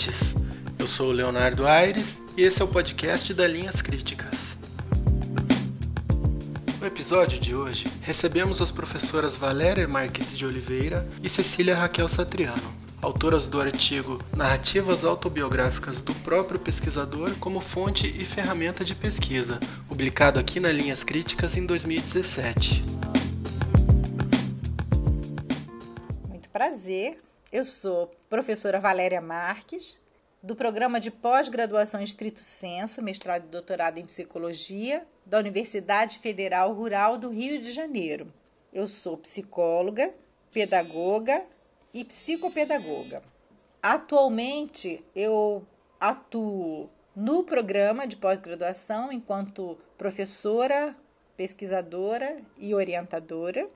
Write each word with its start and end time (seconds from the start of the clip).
ouvintes. 0.00 0.34
Eu 0.78 0.86
sou 0.86 1.08
o 1.10 1.12
Leonardo 1.12 1.66
Aires 1.66 2.22
e 2.36 2.42
esse 2.42 2.62
é 2.62 2.64
o 2.64 2.68
podcast 2.68 3.34
da 3.34 3.46
Linhas 3.46 3.82
Críticas. 3.82 4.56
No 6.80 6.86
episódio 6.86 7.38
de 7.38 7.54
hoje, 7.54 7.86
recebemos 8.00 8.62
as 8.62 8.70
professoras 8.70 9.36
Valéria 9.36 9.86
Marques 9.86 10.36
de 10.36 10.46
Oliveira 10.46 11.06
e 11.22 11.28
Cecília 11.28 11.76
Raquel 11.76 12.08
Satriano, 12.08 12.72
autoras 13.02 13.46
do 13.46 13.60
artigo 13.60 14.18
Narrativas 14.34 15.04
Autobiográficas 15.04 16.00
do 16.00 16.14
próprio 16.14 16.58
pesquisador 16.58 17.34
como 17.34 17.60
fonte 17.60 18.06
e 18.06 18.24
ferramenta 18.24 18.82
de 18.82 18.94
pesquisa, 18.94 19.60
publicado 19.86 20.38
aqui 20.38 20.58
na 20.58 20.72
Linhas 20.72 21.04
Críticas 21.04 21.58
em 21.58 21.66
2017. 21.66 22.82
Muito 26.26 26.48
prazer. 26.48 27.18
Eu 27.52 27.64
sou 27.64 28.12
professora 28.28 28.78
Valéria 28.78 29.20
Marques, 29.20 29.98
do 30.40 30.54
programa 30.54 31.00
de 31.00 31.10
pós-graduação 31.10 32.00
estrito 32.00 32.38
senso, 32.38 33.02
mestrado 33.02 33.42
e 33.42 33.48
doutorado 33.48 33.98
em 33.98 34.04
psicologia, 34.04 35.04
da 35.26 35.40
Universidade 35.40 36.20
Federal 36.20 36.72
Rural 36.72 37.18
do 37.18 37.28
Rio 37.28 37.60
de 37.60 37.72
Janeiro. 37.72 38.32
Eu 38.72 38.86
sou 38.86 39.18
psicóloga, 39.18 40.14
pedagoga 40.52 41.44
e 41.92 42.04
psicopedagoga. 42.04 43.20
Atualmente 43.82 45.04
eu 45.12 45.66
atuo 45.98 46.88
no 47.16 47.42
programa 47.42 48.06
de 48.06 48.14
pós-graduação 48.14 49.10
enquanto 49.10 49.76
professora, 49.98 50.94
pesquisadora 51.36 52.40
e 52.56 52.72
orientadora 52.76 53.68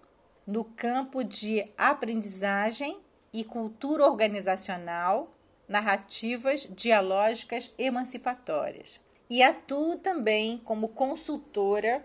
no 0.46 0.64
campo 0.64 1.24
de 1.24 1.68
aprendizagem 1.76 3.02
e 3.34 3.42
cultura 3.42 4.06
organizacional 4.06 5.34
narrativas 5.68 6.68
dialógicas 6.70 7.74
emancipatórias. 7.76 9.00
E 9.28 9.42
atuo 9.42 9.96
também 9.96 10.58
como 10.58 10.88
consultora 10.88 12.04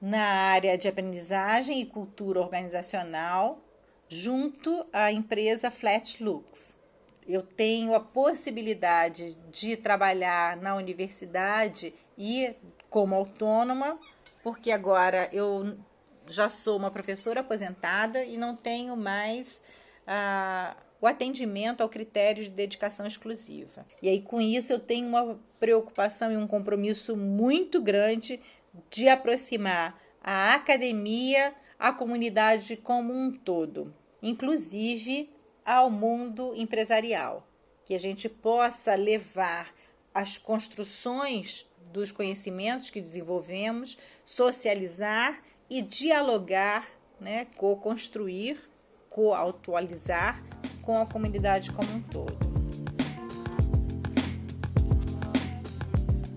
na 0.00 0.22
área 0.22 0.78
de 0.78 0.86
aprendizagem 0.86 1.80
e 1.80 1.86
cultura 1.86 2.40
organizacional, 2.40 3.60
junto 4.08 4.86
à 4.92 5.10
empresa 5.10 5.70
Flatlux. 5.70 6.78
Eu 7.26 7.42
tenho 7.42 7.94
a 7.94 8.00
possibilidade 8.00 9.36
de 9.50 9.76
trabalhar 9.76 10.56
na 10.56 10.76
universidade 10.76 11.92
e 12.16 12.54
como 12.88 13.14
autônoma, 13.16 13.98
porque 14.44 14.70
agora 14.70 15.28
eu 15.32 15.76
já 16.26 16.48
sou 16.48 16.76
uma 16.76 16.90
professora 16.90 17.40
aposentada 17.40 18.24
e 18.24 18.36
não 18.36 18.54
tenho 18.54 18.96
mais 18.96 19.60
o 21.00 21.06
atendimento 21.06 21.80
ao 21.80 21.88
critério 21.88 22.42
de 22.42 22.50
dedicação 22.50 23.06
exclusiva. 23.06 23.84
E 24.00 24.08
aí, 24.08 24.20
com 24.20 24.40
isso, 24.40 24.72
eu 24.72 24.78
tenho 24.78 25.08
uma 25.08 25.38
preocupação 25.58 26.32
e 26.32 26.36
um 26.36 26.46
compromisso 26.46 27.16
muito 27.16 27.80
grande 27.80 28.40
de 28.88 29.08
aproximar 29.08 30.00
a 30.22 30.54
academia 30.54 31.54
à 31.78 31.92
comunidade 31.92 32.76
como 32.76 33.12
um 33.12 33.32
todo, 33.32 33.92
inclusive 34.22 35.28
ao 35.64 35.90
mundo 35.90 36.54
empresarial, 36.54 37.46
que 37.84 37.94
a 37.94 37.98
gente 37.98 38.28
possa 38.28 38.94
levar 38.94 39.74
as 40.14 40.38
construções 40.38 41.68
dos 41.92 42.12
conhecimentos 42.12 42.90
que 42.90 43.00
desenvolvemos, 43.00 43.98
socializar 44.24 45.42
e 45.68 45.82
dialogar, 45.82 46.88
né, 47.20 47.46
co-construir, 47.56 48.58
co-atualizar 49.12 50.40
com 50.82 51.00
a 51.00 51.06
comunidade 51.06 51.70
como 51.70 51.90
un 51.92 52.02
todo. 52.02 52.36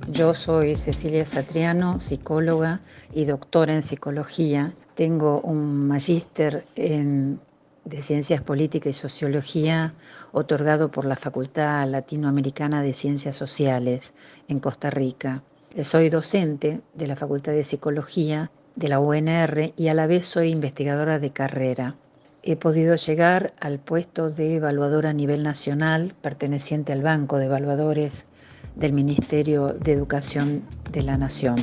Yo 0.09 0.33
soy 0.33 0.75
Cecilia 0.75 1.25
Satriano, 1.25 1.99
psicóloga 1.99 2.81
y 3.13 3.25
doctora 3.25 3.73
en 3.73 3.81
psicología. 3.81 4.73
Tengo 4.93 5.41
un 5.41 5.87
magíster 5.87 6.65
en, 6.75 7.39
de 7.85 8.01
Ciencias 8.01 8.41
Políticas 8.41 8.91
y 8.91 8.93
Sociología 8.93 9.93
otorgado 10.31 10.91
por 10.91 11.05
la 11.05 11.15
Facultad 11.15 11.87
Latinoamericana 11.87 12.81
de 12.81 12.93
Ciencias 12.93 13.35
Sociales 13.35 14.13
en 14.47 14.59
Costa 14.59 14.89
Rica. 14.89 15.43
Soy 15.83 16.09
docente 16.09 16.81
de 16.93 17.07
la 17.07 17.15
Facultad 17.15 17.53
de 17.53 17.63
Psicología 17.63 18.51
de 18.75 18.89
la 18.89 18.99
UNR 18.99 19.73
y 19.75 19.87
a 19.87 19.93
la 19.93 20.07
vez 20.07 20.27
soy 20.27 20.49
investigadora 20.49 21.19
de 21.19 21.31
carrera 21.31 21.95
he 22.45 22.55
podido 22.55 22.95
llegar 22.95 23.55
al 23.59 23.79
puesto 23.79 24.29
de 24.29 24.55
evaluadora 24.55 25.09
a 25.09 25.13
nivel 25.13 25.41
nacional 25.41 26.13
perteneciente 26.21 26.93
al 26.93 27.01
Banco 27.01 27.37
de 27.37 27.47
Evaluadores 27.47 28.25
del 28.75 28.93
Ministerio 28.93 29.73
de 29.73 29.93
Educação 29.93 30.61
de 30.91 31.01
la 31.01 31.17
Nación. 31.17 31.55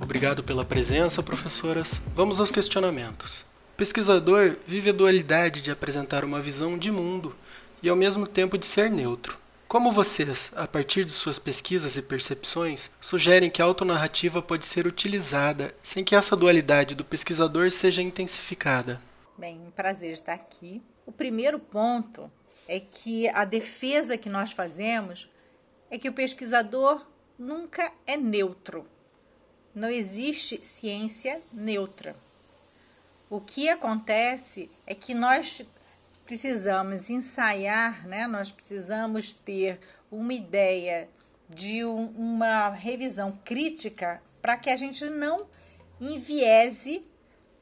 Obrigado 0.00 0.44
pela 0.44 0.64
presença, 0.64 1.22
professoras. 1.24 2.00
Vamos 2.14 2.38
aos 2.38 2.52
questionamentos. 2.52 3.44
O 3.74 3.76
pesquisador 3.76 4.56
vive 4.66 4.90
a 4.90 4.92
dualidade 4.92 5.60
de 5.60 5.72
apresentar 5.72 6.24
uma 6.24 6.40
visão 6.40 6.78
de 6.78 6.92
mundo 6.92 7.34
e 7.82 7.88
ao 7.88 7.96
mesmo 7.96 8.28
tempo 8.28 8.56
de 8.56 8.66
ser 8.66 8.90
neutro. 8.90 9.39
Como 9.70 9.92
vocês, 9.92 10.50
a 10.56 10.66
partir 10.66 11.04
de 11.04 11.12
suas 11.12 11.38
pesquisas 11.38 11.96
e 11.96 12.02
percepções, 12.02 12.90
sugerem 13.00 13.48
que 13.48 13.62
a 13.62 13.64
autonarrativa 13.64 14.42
pode 14.42 14.66
ser 14.66 14.84
utilizada 14.84 15.72
sem 15.80 16.02
que 16.02 16.16
essa 16.16 16.34
dualidade 16.34 16.96
do 16.96 17.04
pesquisador 17.04 17.70
seja 17.70 18.02
intensificada? 18.02 19.00
Bem, 19.38 19.60
um 19.64 19.70
prazer 19.70 20.10
estar 20.12 20.32
aqui. 20.32 20.82
O 21.06 21.12
primeiro 21.12 21.60
ponto 21.60 22.28
é 22.66 22.80
que 22.80 23.28
a 23.28 23.44
defesa 23.44 24.18
que 24.18 24.28
nós 24.28 24.50
fazemos 24.50 25.30
é 25.88 25.96
que 25.96 26.08
o 26.08 26.12
pesquisador 26.12 27.06
nunca 27.38 27.92
é 28.08 28.16
neutro. 28.16 28.84
Não 29.72 29.88
existe 29.88 30.66
ciência 30.66 31.40
neutra. 31.52 32.16
O 33.30 33.40
que 33.40 33.68
acontece 33.68 34.68
é 34.84 34.96
que 34.96 35.14
nós 35.14 35.64
precisamos 36.30 37.10
ensaiar, 37.10 38.06
né? 38.06 38.24
nós 38.28 38.52
precisamos 38.52 39.34
ter 39.34 39.80
uma 40.08 40.32
ideia 40.32 41.08
de 41.48 41.84
um, 41.84 42.06
uma 42.10 42.68
revisão 42.68 43.36
crítica 43.44 44.22
para 44.40 44.56
que 44.56 44.70
a 44.70 44.76
gente 44.76 45.10
não 45.10 45.48
enviese 46.00 47.04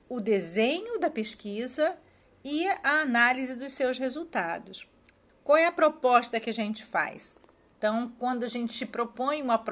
o 0.06 0.20
desenho 0.20 1.00
da 1.00 1.08
pesquisa 1.08 1.96
e 2.44 2.68
a 2.84 3.00
análise 3.00 3.54
dos 3.54 3.72
seus 3.72 3.98
resultados. 3.98 4.86
Qual 5.42 5.56
é 5.56 5.64
a 5.64 5.72
proposta 5.72 6.38
que 6.38 6.50
a 6.50 6.54
gente 6.54 6.84
faz? 6.84 7.38
Então, 7.78 8.12
quando 8.18 8.44
a 8.44 8.48
gente 8.48 8.84
propõe 8.84 9.40
uma, 9.40 9.64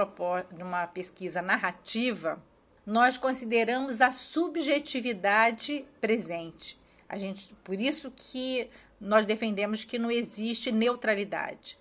uma 0.58 0.86
pesquisa 0.86 1.42
narrativa, 1.42 2.42
nós 2.86 3.18
consideramos 3.18 4.00
a 4.00 4.10
subjetividade 4.10 5.84
presente. 6.00 6.80
A 7.08 7.18
gente, 7.18 7.54
por 7.62 7.78
isso 7.78 8.10
que 8.10 8.68
nós 9.00 9.26
defendemos 9.26 9.84
que 9.84 9.98
não 9.98 10.10
existe 10.10 10.72
neutralidade. 10.72 11.78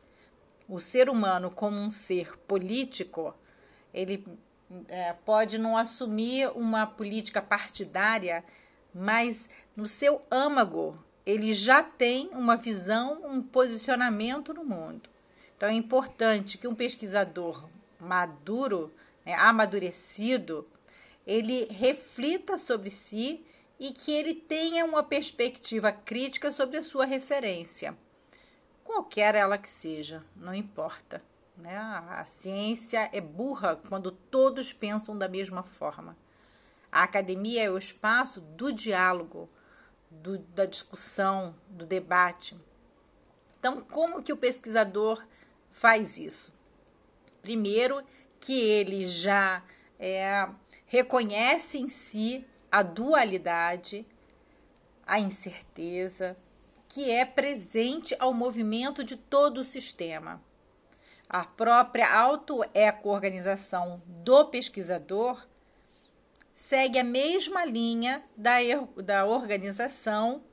O 0.67 0.79
ser 0.79 1.09
humano, 1.09 1.51
como 1.51 1.77
um 1.77 1.91
ser 1.91 2.37
político, 2.39 3.33
ele 3.93 4.25
é, 4.87 5.13
pode 5.13 5.57
não 5.57 5.77
assumir 5.77 6.49
uma 6.55 6.85
política 6.85 7.41
partidária, 7.41 8.43
mas 8.93 9.47
no 9.75 9.87
seu 9.87 10.21
âmago 10.29 10.97
ele 11.25 11.53
já 11.53 11.81
tem 11.81 12.29
uma 12.33 12.55
visão, 12.55 13.21
um 13.25 13.41
posicionamento 13.41 14.53
no 14.53 14.63
mundo. 14.63 15.09
Então 15.57 15.69
é 15.69 15.73
importante 15.73 16.57
que 16.57 16.67
um 16.67 16.75
pesquisador 16.75 17.67
maduro, 17.99 18.93
né, 19.25 19.33
amadurecido, 19.33 20.67
ele 21.25 21.65
reflita 21.71 22.57
sobre 22.57 22.89
si 22.89 23.43
e 23.79 23.91
que 23.91 24.11
ele 24.11 24.33
tenha 24.33 24.85
uma 24.85 25.03
perspectiva 25.03 25.91
crítica 25.91 26.51
sobre 26.51 26.77
a 26.77 26.83
sua 26.83 27.05
referência, 27.05 27.97
qualquer 28.83 29.35
ela 29.35 29.57
que 29.57 29.69
seja, 29.69 30.23
não 30.35 30.53
importa. 30.53 31.21
Né? 31.57 31.77
A 31.77 32.23
ciência 32.25 33.09
é 33.13 33.21
burra 33.21 33.79
quando 33.87 34.11
todos 34.11 34.73
pensam 34.73 35.17
da 35.17 35.27
mesma 35.27 35.63
forma. 35.63 36.17
A 36.91 37.03
academia 37.03 37.63
é 37.63 37.69
o 37.69 37.77
espaço 37.77 38.39
do 38.39 38.71
diálogo, 38.71 39.49
do, 40.09 40.39
da 40.39 40.65
discussão, 40.65 41.55
do 41.69 41.85
debate. 41.85 42.57
Então, 43.59 43.81
como 43.81 44.23
que 44.23 44.31
o 44.31 44.37
pesquisador 44.37 45.25
faz 45.71 46.17
isso? 46.17 46.53
Primeiro, 47.41 48.03
que 48.39 48.59
ele 48.59 49.07
já 49.07 49.63
é, 49.99 50.47
reconhece 50.85 51.77
em 51.77 51.89
si 51.89 52.45
a 52.75 52.83
dualidade, 52.83 54.05
a 55.07 55.17
incerteza, 55.17 56.35
que 56.89 57.09
é 57.09 57.23
presente 57.23 58.13
ao 58.19 58.33
movimento 58.33 59.01
de 59.01 59.15
todo 59.15 59.59
o 59.59 59.63
sistema. 59.63 60.43
A 61.29 61.45
própria 61.45 62.13
auto-eco-organização 62.13 64.01
do 64.05 64.47
pesquisador 64.47 65.47
segue 66.53 66.99
a 66.99 67.03
mesma 67.03 67.63
linha 67.63 68.21
da, 68.35 68.57
da 69.01 69.25
organização 69.25 70.43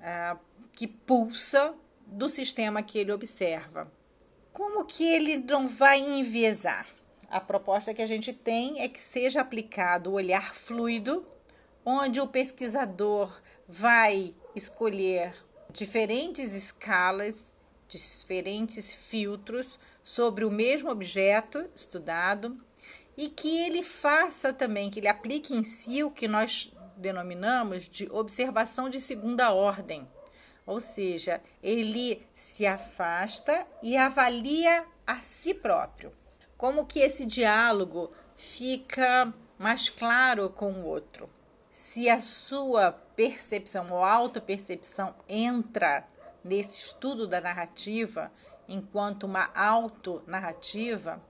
ah, 0.00 0.36
que 0.72 0.86
pulsa 0.86 1.74
do 2.06 2.28
sistema 2.28 2.84
que 2.84 3.00
ele 3.00 3.10
observa. 3.10 3.90
Como 4.52 4.84
que 4.84 5.02
ele 5.02 5.38
não 5.38 5.66
vai 5.66 5.98
enviesar? 5.98 6.86
A 7.28 7.40
proposta 7.40 7.92
que 7.92 8.00
a 8.00 8.06
gente 8.06 8.32
tem 8.32 8.80
é 8.80 8.88
que 8.88 9.00
seja 9.00 9.40
aplicado 9.40 10.10
o 10.10 10.14
olhar 10.14 10.54
fluido, 10.54 11.34
onde 11.84 12.20
o 12.20 12.26
pesquisador 12.26 13.40
vai 13.68 14.34
escolher 14.54 15.34
diferentes 15.70 16.52
escalas, 16.52 17.52
diferentes 17.88 18.90
filtros 18.90 19.78
sobre 20.02 20.44
o 20.44 20.50
mesmo 20.50 20.90
objeto 20.90 21.68
estudado 21.74 22.58
e 23.16 23.28
que 23.28 23.58
ele 23.64 23.82
faça 23.82 24.52
também, 24.52 24.90
que 24.90 25.00
ele 25.00 25.08
aplique 25.08 25.54
em 25.54 25.62
si 25.62 26.02
o 26.02 26.10
que 26.10 26.26
nós 26.26 26.72
denominamos 26.96 27.88
de 27.88 28.08
observação 28.10 28.88
de 28.88 29.00
segunda 29.00 29.52
ordem. 29.52 30.08
Ou 30.66 30.80
seja, 30.80 31.42
ele 31.62 32.26
se 32.34 32.66
afasta 32.66 33.66
e 33.82 33.96
avalia 33.96 34.86
a 35.06 35.16
si 35.16 35.52
próprio. 35.52 36.10
Como 36.56 36.86
que 36.86 37.00
esse 37.00 37.26
diálogo 37.26 38.10
fica 38.36 39.32
mais 39.58 39.88
claro 39.88 40.48
com 40.48 40.72
o 40.72 40.86
outro? 40.86 41.28
Se 41.74 42.08
a 42.08 42.20
sua 42.20 42.92
percepção 42.92 43.90
ou 43.90 44.04
autopercepção 44.04 45.12
entra 45.28 46.06
nesse 46.44 46.78
estudo 46.86 47.26
da 47.26 47.40
narrativa 47.40 48.30
enquanto 48.68 49.24
uma 49.24 49.50
autonarrativa, 49.52 51.20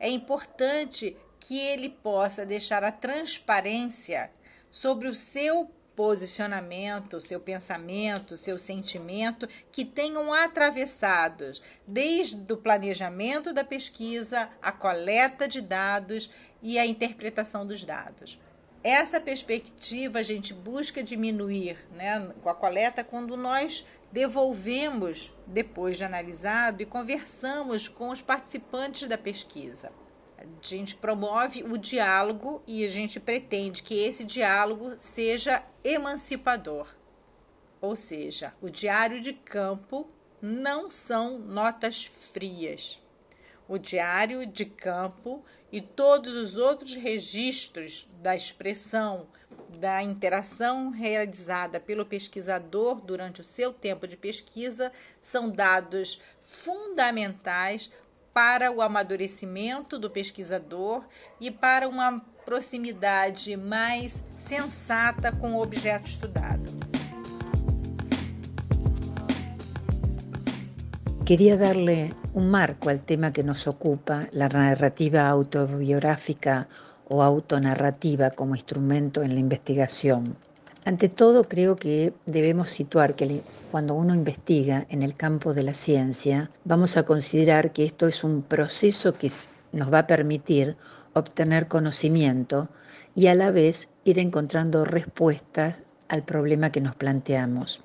é 0.00 0.10
importante 0.10 1.16
que 1.38 1.56
ele 1.56 1.88
possa 1.88 2.44
deixar 2.44 2.82
a 2.82 2.90
transparência 2.90 4.32
sobre 4.72 5.06
o 5.06 5.14
seu 5.14 5.70
posicionamento, 5.94 7.20
seu 7.20 7.38
pensamento, 7.38 8.36
seu 8.36 8.58
sentimento, 8.58 9.48
que 9.70 9.84
tenham 9.84 10.32
atravessados 10.32 11.62
desde 11.86 12.52
o 12.52 12.56
planejamento 12.56 13.52
da 13.52 13.62
pesquisa, 13.62 14.50
a 14.60 14.72
coleta 14.72 15.46
de 15.46 15.60
dados 15.60 16.28
e 16.60 16.76
a 16.76 16.84
interpretação 16.84 17.64
dos 17.64 17.84
dados. 17.84 18.36
Essa 18.84 19.20
perspectiva 19.20 20.18
a 20.18 20.22
gente 20.22 20.52
busca 20.52 21.04
diminuir 21.04 21.78
né, 21.92 22.32
com 22.40 22.48
a 22.48 22.54
coleta 22.54 23.04
quando 23.04 23.36
nós 23.36 23.86
devolvemos, 24.10 25.32
depois 25.46 25.96
de 25.96 26.04
analisado, 26.04 26.82
e 26.82 26.86
conversamos 26.86 27.86
com 27.86 28.08
os 28.08 28.20
participantes 28.20 29.08
da 29.08 29.16
pesquisa. 29.16 29.92
A 30.36 30.44
gente 30.60 30.96
promove 30.96 31.62
o 31.62 31.78
diálogo 31.78 32.60
e 32.66 32.84
a 32.84 32.90
gente 32.90 33.20
pretende 33.20 33.84
que 33.84 34.02
esse 34.02 34.24
diálogo 34.24 34.94
seja 34.98 35.62
emancipador. 35.84 36.88
Ou 37.80 37.94
seja, 37.94 38.52
o 38.60 38.68
diário 38.68 39.20
de 39.20 39.32
campo 39.32 40.08
não 40.40 40.90
são 40.90 41.38
notas 41.38 42.04
frias. 42.04 43.00
O 43.68 43.78
diário 43.78 44.44
de 44.44 44.64
campo 44.64 45.44
e 45.72 45.80
todos 45.80 46.36
os 46.36 46.58
outros 46.58 46.94
registros 46.94 48.06
da 48.20 48.36
expressão, 48.36 49.26
da 49.78 50.02
interação 50.02 50.90
realizada 50.90 51.80
pelo 51.80 52.04
pesquisador 52.04 53.00
durante 53.00 53.40
o 53.40 53.44
seu 53.44 53.72
tempo 53.72 54.06
de 54.06 54.16
pesquisa 54.16 54.92
são 55.22 55.50
dados 55.50 56.20
fundamentais 56.46 57.90
para 58.34 58.70
o 58.70 58.82
amadurecimento 58.82 59.98
do 59.98 60.10
pesquisador 60.10 61.04
e 61.40 61.50
para 61.50 61.88
uma 61.88 62.20
proximidade 62.44 63.56
mais 63.56 64.22
sensata 64.38 65.32
com 65.32 65.54
o 65.54 65.62
objeto 65.62 66.06
estudado. 66.06 66.91
Quería 71.24 71.56
darle 71.56 72.12
un 72.34 72.50
marco 72.50 72.88
al 72.90 72.98
tema 72.98 73.32
que 73.32 73.44
nos 73.44 73.68
ocupa, 73.68 74.28
la 74.32 74.48
narrativa 74.48 75.28
autobiográfica 75.28 76.66
o 77.08 77.22
autonarrativa 77.22 78.30
como 78.30 78.56
instrumento 78.56 79.22
en 79.22 79.34
la 79.34 79.40
investigación. 79.40 80.36
Ante 80.84 81.08
todo, 81.08 81.44
creo 81.44 81.76
que 81.76 82.12
debemos 82.26 82.72
situar 82.72 83.14
que 83.14 83.42
cuando 83.70 83.94
uno 83.94 84.16
investiga 84.16 84.84
en 84.88 85.04
el 85.04 85.14
campo 85.14 85.54
de 85.54 85.62
la 85.62 85.74
ciencia, 85.74 86.50
vamos 86.64 86.96
a 86.96 87.04
considerar 87.04 87.72
que 87.72 87.84
esto 87.84 88.08
es 88.08 88.24
un 88.24 88.42
proceso 88.42 89.16
que 89.16 89.30
nos 89.70 89.92
va 89.92 90.00
a 90.00 90.06
permitir 90.08 90.76
obtener 91.12 91.68
conocimiento 91.68 92.68
y 93.14 93.28
a 93.28 93.36
la 93.36 93.52
vez 93.52 93.88
ir 94.04 94.18
encontrando 94.18 94.84
respuestas 94.84 95.84
al 96.08 96.24
problema 96.24 96.72
que 96.72 96.80
nos 96.80 96.96
planteamos. 96.96 97.80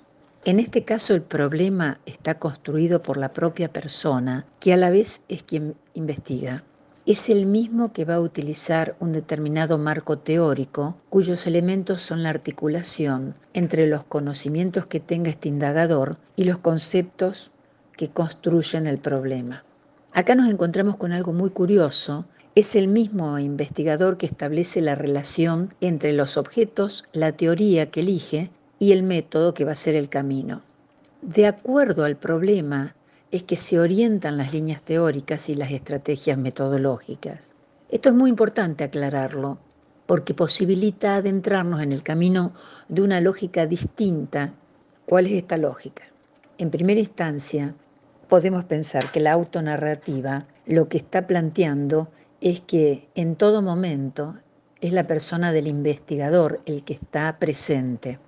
En 0.47 0.61
este 0.61 0.85
caso 0.85 1.13
el 1.13 1.23
problema 1.23 1.99
está 2.05 2.39
construido 2.39 3.03
por 3.03 3.17
la 3.17 3.33
propia 3.33 3.67
persona, 3.67 4.45
que 4.61 4.71
a 4.71 4.77
la 4.77 4.89
vez 4.89 5.21
es 5.27 5.43
quien 5.43 5.75
investiga. 5.93 6.63
Es 7.05 7.27
el 7.27 7.45
mismo 7.45 7.91
que 7.91 8.05
va 8.05 8.15
a 8.15 8.21
utilizar 8.21 8.95
un 9.01 9.11
determinado 9.11 9.77
marco 9.77 10.19
teórico 10.19 10.95
cuyos 11.09 11.47
elementos 11.47 12.01
son 12.01 12.23
la 12.23 12.29
articulación 12.29 13.35
entre 13.53 13.87
los 13.87 14.05
conocimientos 14.05 14.85
que 14.85 15.01
tenga 15.01 15.29
este 15.29 15.49
indagador 15.49 16.15
y 16.37 16.45
los 16.45 16.59
conceptos 16.59 17.51
que 17.97 18.07
construyen 18.07 18.87
el 18.87 18.99
problema. 18.99 19.65
Acá 20.13 20.33
nos 20.33 20.49
encontramos 20.49 20.95
con 20.95 21.11
algo 21.11 21.33
muy 21.33 21.49
curioso. 21.49 22.23
Es 22.55 22.77
el 22.77 22.87
mismo 22.87 23.37
investigador 23.37 24.15
que 24.15 24.27
establece 24.27 24.79
la 24.79 24.95
relación 24.95 25.73
entre 25.81 26.13
los 26.13 26.37
objetos, 26.37 27.03
la 27.11 27.33
teoría 27.33 27.91
que 27.91 27.99
elige 27.99 28.49
y 28.79 28.91
el 28.91 29.03
método 29.03 29.53
que 29.53 29.65
va 29.65 29.71
a 29.71 29.75
ser 29.75 29.95
el 29.95 30.09
camino. 30.09 30.61
De 31.21 31.47
acuerdo 31.47 32.03
al 32.03 32.15
problema 32.15 32.95
es 33.31 33.43
que 33.43 33.57
se 33.57 33.79
orientan 33.79 34.37
las 34.37 34.53
líneas 34.53 34.81
teóricas 34.81 35.49
y 35.49 35.55
las 35.55 35.71
estrategias 35.71 36.37
metodológicas. 36.37 37.51
Esto 37.89 38.09
es 38.09 38.15
muy 38.15 38.29
importante 38.29 38.83
aclararlo 38.83 39.57
porque 40.05 40.33
posibilita 40.33 41.15
adentrarnos 41.15 41.81
en 41.81 41.91
el 41.91 42.03
camino 42.03 42.53
de 42.87 43.01
una 43.01 43.19
lógica 43.19 43.65
distinta. 43.65 44.53
¿Cuál 45.05 45.25
es 45.25 45.33
esta 45.33 45.57
lógica? 45.57 46.03
En 46.57 46.71
primera 46.71 46.99
instancia, 46.99 47.75
podemos 48.27 48.63
pensar 48.65 49.11
que 49.11 49.19
la 49.19 49.33
autonarrativa 49.33 50.45
lo 50.65 50.87
que 50.89 50.97
está 50.97 51.27
planteando 51.27 52.09
es 52.41 52.61
que 52.61 53.07
en 53.15 53.35
todo 53.35 53.61
momento 53.61 54.35
es 54.79 54.93
la 54.93 55.07
persona 55.07 55.51
del 55.51 55.67
investigador 55.67 56.61
el 56.65 56.83
que 56.83 56.93
está 56.93 57.37
presente. 57.39 58.19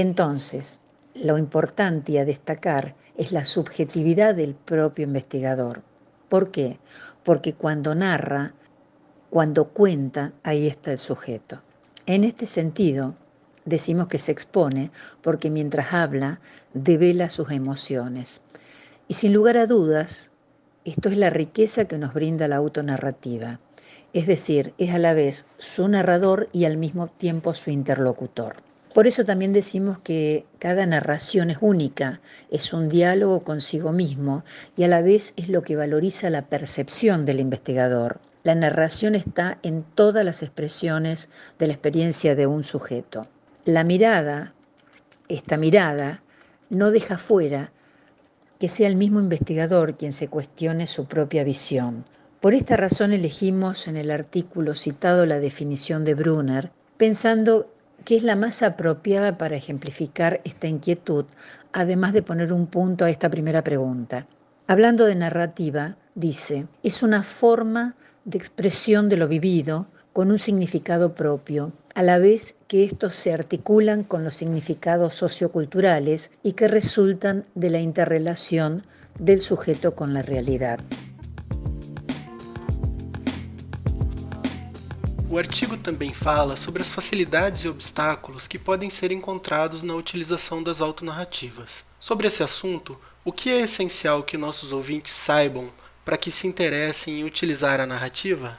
Entonces, 0.00 0.80
lo 1.16 1.38
importante 1.38 2.12
y 2.12 2.18
a 2.18 2.24
destacar 2.24 2.94
es 3.16 3.32
la 3.32 3.44
subjetividad 3.44 4.32
del 4.32 4.54
propio 4.54 5.02
investigador. 5.02 5.82
¿Por 6.28 6.52
qué? 6.52 6.78
Porque 7.24 7.54
cuando 7.54 7.96
narra, 7.96 8.54
cuando 9.28 9.70
cuenta, 9.70 10.32
ahí 10.44 10.68
está 10.68 10.92
el 10.92 10.98
sujeto. 10.98 11.62
En 12.06 12.22
este 12.22 12.46
sentido, 12.46 13.16
decimos 13.64 14.06
que 14.06 14.20
se 14.20 14.30
expone 14.30 14.92
porque 15.20 15.50
mientras 15.50 15.92
habla, 15.92 16.38
devela 16.74 17.28
sus 17.28 17.50
emociones. 17.50 18.40
Y 19.08 19.14
sin 19.14 19.32
lugar 19.32 19.56
a 19.56 19.66
dudas, 19.66 20.30
esto 20.84 21.08
es 21.08 21.18
la 21.18 21.30
riqueza 21.30 21.86
que 21.86 21.98
nos 21.98 22.14
brinda 22.14 22.46
la 22.46 22.54
autonarrativa. 22.54 23.58
Es 24.12 24.28
decir, 24.28 24.74
es 24.78 24.94
a 24.94 25.00
la 25.00 25.12
vez 25.12 25.46
su 25.58 25.88
narrador 25.88 26.48
y 26.52 26.66
al 26.66 26.76
mismo 26.76 27.08
tiempo 27.08 27.52
su 27.52 27.70
interlocutor. 27.70 28.67
Por 28.98 29.06
eso 29.06 29.24
también 29.24 29.52
decimos 29.52 30.00
que 30.00 30.44
cada 30.58 30.84
narración 30.84 31.50
es 31.50 31.58
única, 31.60 32.20
es 32.50 32.72
un 32.72 32.88
diálogo 32.88 33.42
consigo 33.42 33.92
mismo 33.92 34.42
y 34.76 34.82
a 34.82 34.88
la 34.88 35.02
vez 35.02 35.34
es 35.36 35.48
lo 35.48 35.62
que 35.62 35.76
valoriza 35.76 36.30
la 36.30 36.46
percepción 36.46 37.24
del 37.24 37.38
investigador. 37.38 38.18
La 38.42 38.56
narración 38.56 39.14
está 39.14 39.58
en 39.62 39.84
todas 39.84 40.24
las 40.24 40.42
expresiones 40.42 41.28
de 41.60 41.68
la 41.68 41.74
experiencia 41.74 42.34
de 42.34 42.48
un 42.48 42.64
sujeto. 42.64 43.28
La 43.64 43.84
mirada, 43.84 44.52
esta 45.28 45.56
mirada, 45.58 46.24
no 46.68 46.90
deja 46.90 47.18
fuera 47.18 47.70
que 48.58 48.66
sea 48.66 48.88
el 48.88 48.96
mismo 48.96 49.20
investigador 49.20 49.96
quien 49.96 50.12
se 50.12 50.26
cuestione 50.26 50.88
su 50.88 51.04
propia 51.04 51.44
visión. 51.44 52.04
Por 52.40 52.52
esta 52.52 52.76
razón 52.76 53.12
elegimos 53.12 53.86
en 53.86 53.96
el 53.96 54.10
artículo 54.10 54.74
citado 54.74 55.24
la 55.24 55.38
definición 55.38 56.04
de 56.04 56.14
Brunner, 56.14 56.72
pensando 56.96 57.70
que 58.04 58.16
es 58.16 58.22
la 58.22 58.36
más 58.36 58.62
apropiada 58.62 59.38
para 59.38 59.56
ejemplificar 59.56 60.40
esta 60.44 60.66
inquietud, 60.66 61.24
además 61.72 62.12
de 62.12 62.22
poner 62.22 62.52
un 62.52 62.66
punto 62.66 63.04
a 63.04 63.10
esta 63.10 63.28
primera 63.28 63.62
pregunta. 63.62 64.26
Hablando 64.66 65.06
de 65.06 65.14
narrativa, 65.14 65.96
dice, 66.14 66.66
es 66.82 67.02
una 67.02 67.22
forma 67.22 67.94
de 68.24 68.38
expresión 68.38 69.08
de 69.08 69.16
lo 69.16 69.28
vivido 69.28 69.86
con 70.12 70.30
un 70.30 70.38
significado 70.38 71.14
propio, 71.14 71.72
a 71.94 72.02
la 72.02 72.18
vez 72.18 72.54
que 72.66 72.84
estos 72.84 73.14
se 73.14 73.32
articulan 73.32 74.04
con 74.04 74.24
los 74.24 74.34
significados 74.34 75.14
socioculturales 75.14 76.30
y 76.42 76.52
que 76.52 76.68
resultan 76.68 77.44
de 77.54 77.70
la 77.70 77.80
interrelación 77.80 78.84
del 79.18 79.40
sujeto 79.40 79.94
con 79.94 80.14
la 80.14 80.22
realidad. 80.22 80.78
O 85.30 85.36
artigo 85.36 85.76
também 85.76 86.14
fala 86.14 86.56
sobre 86.56 86.80
as 86.80 86.90
facilidades 86.90 87.62
e 87.62 87.68
obstáculos 87.68 88.48
que 88.48 88.58
podem 88.58 88.88
ser 88.88 89.12
encontrados 89.12 89.82
na 89.82 89.94
utilização 89.94 90.62
das 90.62 90.80
autonarrativas. 90.80 91.84
Sobre 92.00 92.26
esse 92.26 92.42
assunto, 92.42 92.98
o 93.22 93.30
que 93.30 93.50
é 93.50 93.60
essencial 93.60 94.22
que 94.22 94.38
nossos 94.38 94.72
ouvintes 94.72 95.12
saibam 95.12 95.70
para 96.02 96.16
que 96.16 96.30
se 96.30 96.46
interessem 96.46 97.20
em 97.20 97.24
utilizar 97.24 97.78
a 97.78 97.84
narrativa? 97.84 98.58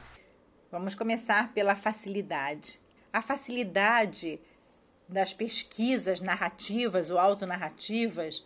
Vamos 0.71 0.93
começar 0.93 1.51
pela 1.53 1.75
facilidade. 1.75 2.79
A 3.11 3.23
facilidade 3.23 4.39
das 5.07 5.33
pesquisas 5.33 6.19
narrativas 6.19 7.09
ou 7.09 7.17
autonarrativas 7.17 8.45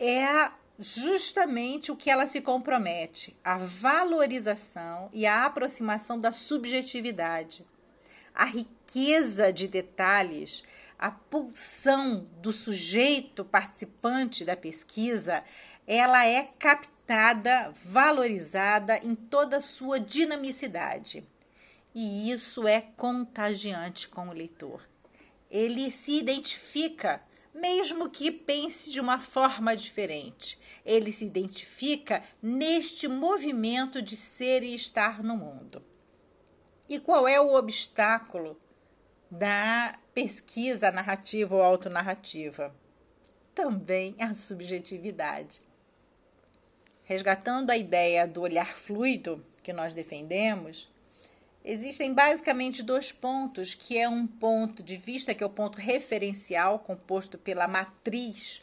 é 0.00 0.50
justamente 0.78 1.92
o 1.92 1.96
que 1.96 2.10
ela 2.10 2.26
se 2.26 2.40
compromete: 2.40 3.36
a 3.42 3.58
valorização 3.58 5.08
e 5.12 5.26
a 5.26 5.44
aproximação 5.44 6.18
da 6.18 6.32
subjetividade. 6.32 7.64
A 8.34 8.44
riqueza 8.44 9.52
de 9.52 9.68
detalhes, 9.68 10.64
a 10.98 11.10
pulsão 11.10 12.26
do 12.40 12.52
sujeito 12.52 13.44
participante 13.44 14.44
da 14.44 14.56
pesquisa, 14.56 15.44
ela 15.86 16.26
é 16.26 16.50
captada, 16.58 17.70
valorizada 17.84 18.98
em 18.98 19.14
toda 19.14 19.58
a 19.58 19.62
sua 19.62 20.00
dinamicidade. 20.00 21.24
E 21.94 22.30
isso 22.30 22.66
é 22.66 22.80
contagiante 22.80 24.08
com 24.08 24.28
o 24.28 24.32
leitor. 24.32 24.82
Ele 25.48 25.92
se 25.92 26.18
identifica 26.18 27.22
mesmo 27.54 28.10
que 28.10 28.32
pense 28.32 28.90
de 28.90 29.00
uma 29.00 29.20
forma 29.20 29.76
diferente. 29.76 30.58
Ele 30.84 31.12
se 31.12 31.24
identifica 31.24 32.22
neste 32.42 33.06
movimento 33.06 34.02
de 34.02 34.16
ser 34.16 34.64
e 34.64 34.74
estar 34.74 35.22
no 35.22 35.36
mundo. 35.36 35.82
E 36.88 36.98
qual 36.98 37.28
é 37.28 37.40
o 37.40 37.54
obstáculo 37.54 38.60
da 39.30 39.98
pesquisa 40.12 40.90
narrativa 40.90 41.54
ou 41.54 41.62
autonarrativa? 41.62 42.74
Também 43.54 44.16
a 44.18 44.34
subjetividade. 44.34 45.60
Resgatando 47.04 47.70
a 47.70 47.76
ideia 47.76 48.26
do 48.26 48.40
olhar 48.40 48.74
fluido 48.74 49.44
que 49.62 49.72
nós 49.72 49.92
defendemos, 49.92 50.92
Existem 51.64 52.12
basicamente 52.12 52.82
dois 52.82 53.10
pontos, 53.10 53.74
que 53.74 53.96
é 53.96 54.06
um 54.06 54.26
ponto 54.26 54.82
de 54.82 54.98
vista, 54.98 55.34
que 55.34 55.42
é 55.42 55.46
o 55.46 55.50
ponto 55.50 55.78
referencial, 55.78 56.78
composto 56.78 57.38
pela 57.38 57.66
matriz 57.66 58.60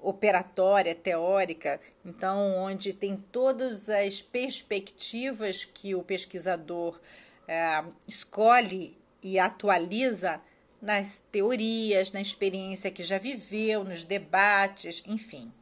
operatória, 0.00 0.94
teórica, 0.94 1.78
então, 2.02 2.56
onde 2.56 2.94
tem 2.94 3.18
todas 3.18 3.86
as 3.90 4.22
perspectivas 4.22 5.66
que 5.66 5.94
o 5.94 6.02
pesquisador 6.02 6.98
é, 7.46 7.84
escolhe 8.08 8.96
e 9.22 9.38
atualiza 9.38 10.40
nas 10.80 11.22
teorias, 11.30 12.12
na 12.12 12.20
experiência 12.22 12.90
que 12.90 13.02
já 13.02 13.18
viveu, 13.18 13.84
nos 13.84 14.02
debates, 14.04 15.02
enfim. 15.06 15.52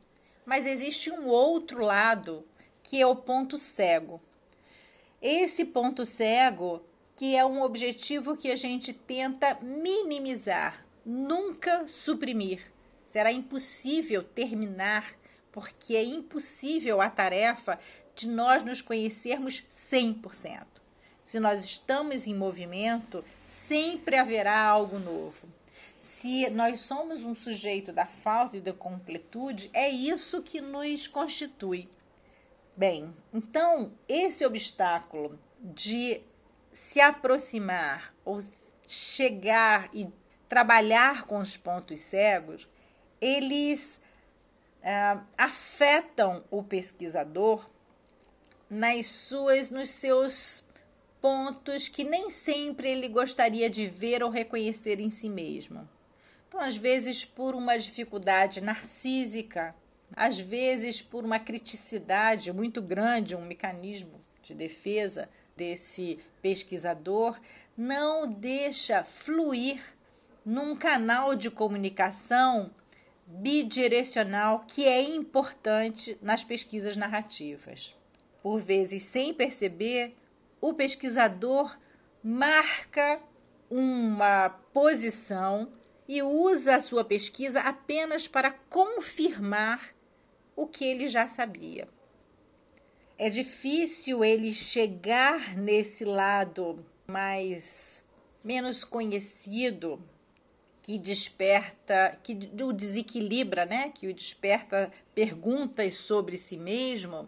Mas 0.46 0.66
existe 0.66 1.10
um 1.10 1.26
outro 1.26 1.84
lado, 1.84 2.46
que 2.80 3.00
é 3.00 3.06
o 3.06 3.16
ponto 3.16 3.58
cego 3.58 4.22
esse 5.20 5.64
ponto 5.64 6.04
cego, 6.04 6.82
que 7.14 7.36
é 7.36 7.44
um 7.44 7.62
objetivo 7.62 8.36
que 8.36 8.50
a 8.50 8.56
gente 8.56 8.92
tenta 8.92 9.58
minimizar, 9.60 10.86
nunca 11.04 11.86
suprimir. 11.86 12.72
Será 13.04 13.30
impossível 13.30 14.22
terminar, 14.22 15.14
porque 15.52 15.96
é 15.96 16.02
impossível 16.02 17.00
a 17.00 17.10
tarefa 17.10 17.78
de 18.14 18.28
nós 18.28 18.64
nos 18.64 18.80
conhecermos 18.80 19.62
100%. 19.70 20.66
Se 21.24 21.38
nós 21.38 21.64
estamos 21.64 22.26
em 22.26 22.34
movimento, 22.34 23.24
sempre 23.44 24.16
haverá 24.16 24.58
algo 24.58 24.98
novo. 24.98 25.46
Se 25.98 26.48
nós 26.50 26.80
somos 26.80 27.22
um 27.22 27.34
sujeito 27.34 27.92
da 27.92 28.06
falta 28.06 28.56
e 28.56 28.60
da 28.60 28.72
completude, 28.72 29.70
é 29.72 29.88
isso 29.88 30.42
que 30.42 30.60
nos 30.60 31.06
constitui. 31.06 31.88
Bem, 32.80 33.14
então 33.30 33.92
esse 34.08 34.42
obstáculo 34.46 35.38
de 35.60 36.22
se 36.72 36.98
aproximar 36.98 38.14
ou 38.24 38.40
chegar 38.86 39.90
e 39.92 40.08
trabalhar 40.48 41.26
com 41.26 41.40
os 41.40 41.58
pontos 41.58 42.00
cegos, 42.00 42.66
eles 43.20 44.00
uh, 44.78 45.22
afetam 45.36 46.42
o 46.50 46.62
pesquisador 46.62 47.68
nas 48.70 49.08
suas, 49.08 49.68
nos 49.68 49.90
seus 49.90 50.64
pontos 51.20 51.86
que 51.86 52.02
nem 52.02 52.30
sempre 52.30 52.88
ele 52.88 53.08
gostaria 53.08 53.68
de 53.68 53.88
ver 53.88 54.22
ou 54.22 54.30
reconhecer 54.30 55.00
em 55.00 55.10
si 55.10 55.28
mesmo. 55.28 55.86
Então, 56.48 56.58
às 56.58 56.78
vezes, 56.78 57.26
por 57.26 57.54
uma 57.54 57.78
dificuldade 57.78 58.62
narcísica, 58.62 59.74
às 60.14 60.38
vezes 60.38 61.00
por 61.00 61.24
uma 61.24 61.38
criticidade 61.38 62.52
muito 62.52 62.82
grande, 62.82 63.36
um 63.36 63.44
mecanismo 63.44 64.20
de 64.42 64.54
defesa 64.54 65.28
desse 65.56 66.18
pesquisador, 66.40 67.38
não 67.76 68.26
deixa 68.26 69.04
fluir 69.04 69.80
num 70.44 70.74
canal 70.74 71.34
de 71.34 71.50
comunicação 71.50 72.70
bidirecional 73.26 74.64
que 74.66 74.84
é 74.84 75.02
importante 75.02 76.18
nas 76.20 76.42
pesquisas 76.42 76.96
narrativas. 76.96 77.94
Por 78.42 78.58
vezes, 78.60 79.02
sem 79.04 79.32
perceber, 79.32 80.16
o 80.60 80.74
pesquisador 80.74 81.78
marca 82.22 83.20
uma 83.70 84.48
posição 84.72 85.72
e 86.08 86.22
usa 86.22 86.76
a 86.76 86.80
sua 86.80 87.04
pesquisa 87.04 87.60
apenas 87.60 88.26
para 88.26 88.50
confirmar 88.50 89.94
o 90.60 90.66
que 90.66 90.84
ele 90.84 91.08
já 91.08 91.26
sabia. 91.26 91.88
É 93.16 93.30
difícil 93.30 94.22
ele 94.22 94.52
chegar 94.52 95.56
nesse 95.56 96.04
lado 96.04 96.84
mais 97.06 98.04
menos 98.44 98.84
conhecido 98.84 100.02
que 100.82 100.98
desperta, 100.98 102.18
que 102.22 102.36
o 102.62 102.74
desequilibra, 102.74 103.64
né? 103.64 103.88
Que 103.88 104.06
o 104.06 104.12
desperta 104.12 104.92
perguntas 105.14 105.96
sobre 105.96 106.36
si 106.36 106.58
mesmo, 106.58 107.26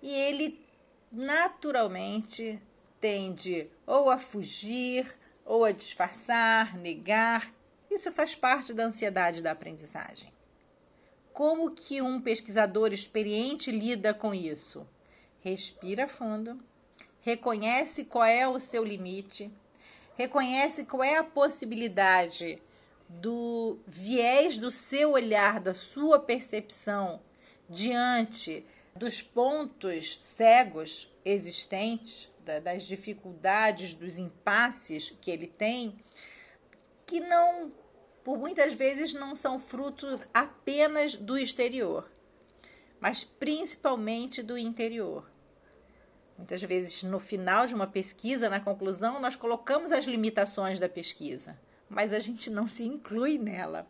e 0.00 0.12
ele 0.14 0.64
naturalmente 1.10 2.60
tende 3.00 3.68
ou 3.84 4.10
a 4.10 4.18
fugir, 4.18 5.12
ou 5.44 5.64
a 5.64 5.72
disfarçar, 5.72 6.76
negar. 6.76 7.52
Isso 7.90 8.12
faz 8.12 8.36
parte 8.36 8.72
da 8.72 8.84
ansiedade 8.84 9.42
da 9.42 9.50
aprendizagem. 9.50 10.32
Como 11.34 11.72
que 11.72 12.00
um 12.00 12.20
pesquisador 12.20 12.92
experiente 12.92 13.72
lida 13.72 14.14
com 14.14 14.32
isso? 14.32 14.86
Respira 15.40 16.06
fundo, 16.06 16.56
reconhece 17.22 18.04
qual 18.04 18.24
é 18.24 18.46
o 18.46 18.60
seu 18.60 18.84
limite, 18.84 19.50
reconhece 20.16 20.84
qual 20.84 21.02
é 21.02 21.16
a 21.16 21.24
possibilidade 21.24 22.62
do 23.08 23.80
viés 23.84 24.56
do 24.58 24.70
seu 24.70 25.10
olhar, 25.10 25.58
da 25.58 25.74
sua 25.74 26.20
percepção 26.20 27.20
diante 27.68 28.64
dos 28.94 29.20
pontos 29.20 30.16
cegos 30.20 31.12
existentes, 31.24 32.30
das 32.62 32.84
dificuldades, 32.84 33.92
dos 33.92 34.18
impasses 34.18 35.12
que 35.20 35.32
ele 35.32 35.48
tem, 35.48 35.98
que 37.04 37.18
não 37.18 37.72
por 38.24 38.38
muitas 38.38 38.72
vezes 38.72 39.12
não 39.12 39.36
são 39.36 39.60
frutos 39.60 40.18
apenas 40.32 41.14
do 41.14 41.36
exterior, 41.36 42.10
mas 42.98 43.22
principalmente 43.22 44.42
do 44.42 44.56
interior. 44.56 45.30
Muitas 46.36 46.62
vezes, 46.62 47.02
no 47.04 47.20
final 47.20 47.66
de 47.66 47.74
uma 47.74 47.86
pesquisa, 47.86 48.48
na 48.48 48.58
conclusão, 48.58 49.20
nós 49.20 49.36
colocamos 49.36 49.92
as 49.92 50.06
limitações 50.06 50.80
da 50.80 50.88
pesquisa, 50.88 51.56
mas 51.88 52.12
a 52.12 52.18
gente 52.18 52.50
não 52.50 52.66
se 52.66 52.84
inclui 52.84 53.38
nela. 53.38 53.86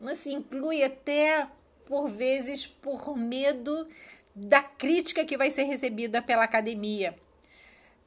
Não 0.00 0.16
se 0.16 0.32
inclui 0.32 0.82
até, 0.82 1.46
por 1.86 2.08
vezes, 2.08 2.66
por 2.66 3.16
medo 3.16 3.86
da 4.34 4.62
crítica 4.62 5.24
que 5.24 5.36
vai 5.36 5.50
ser 5.50 5.64
recebida 5.64 6.20
pela 6.20 6.42
academia, 6.42 7.16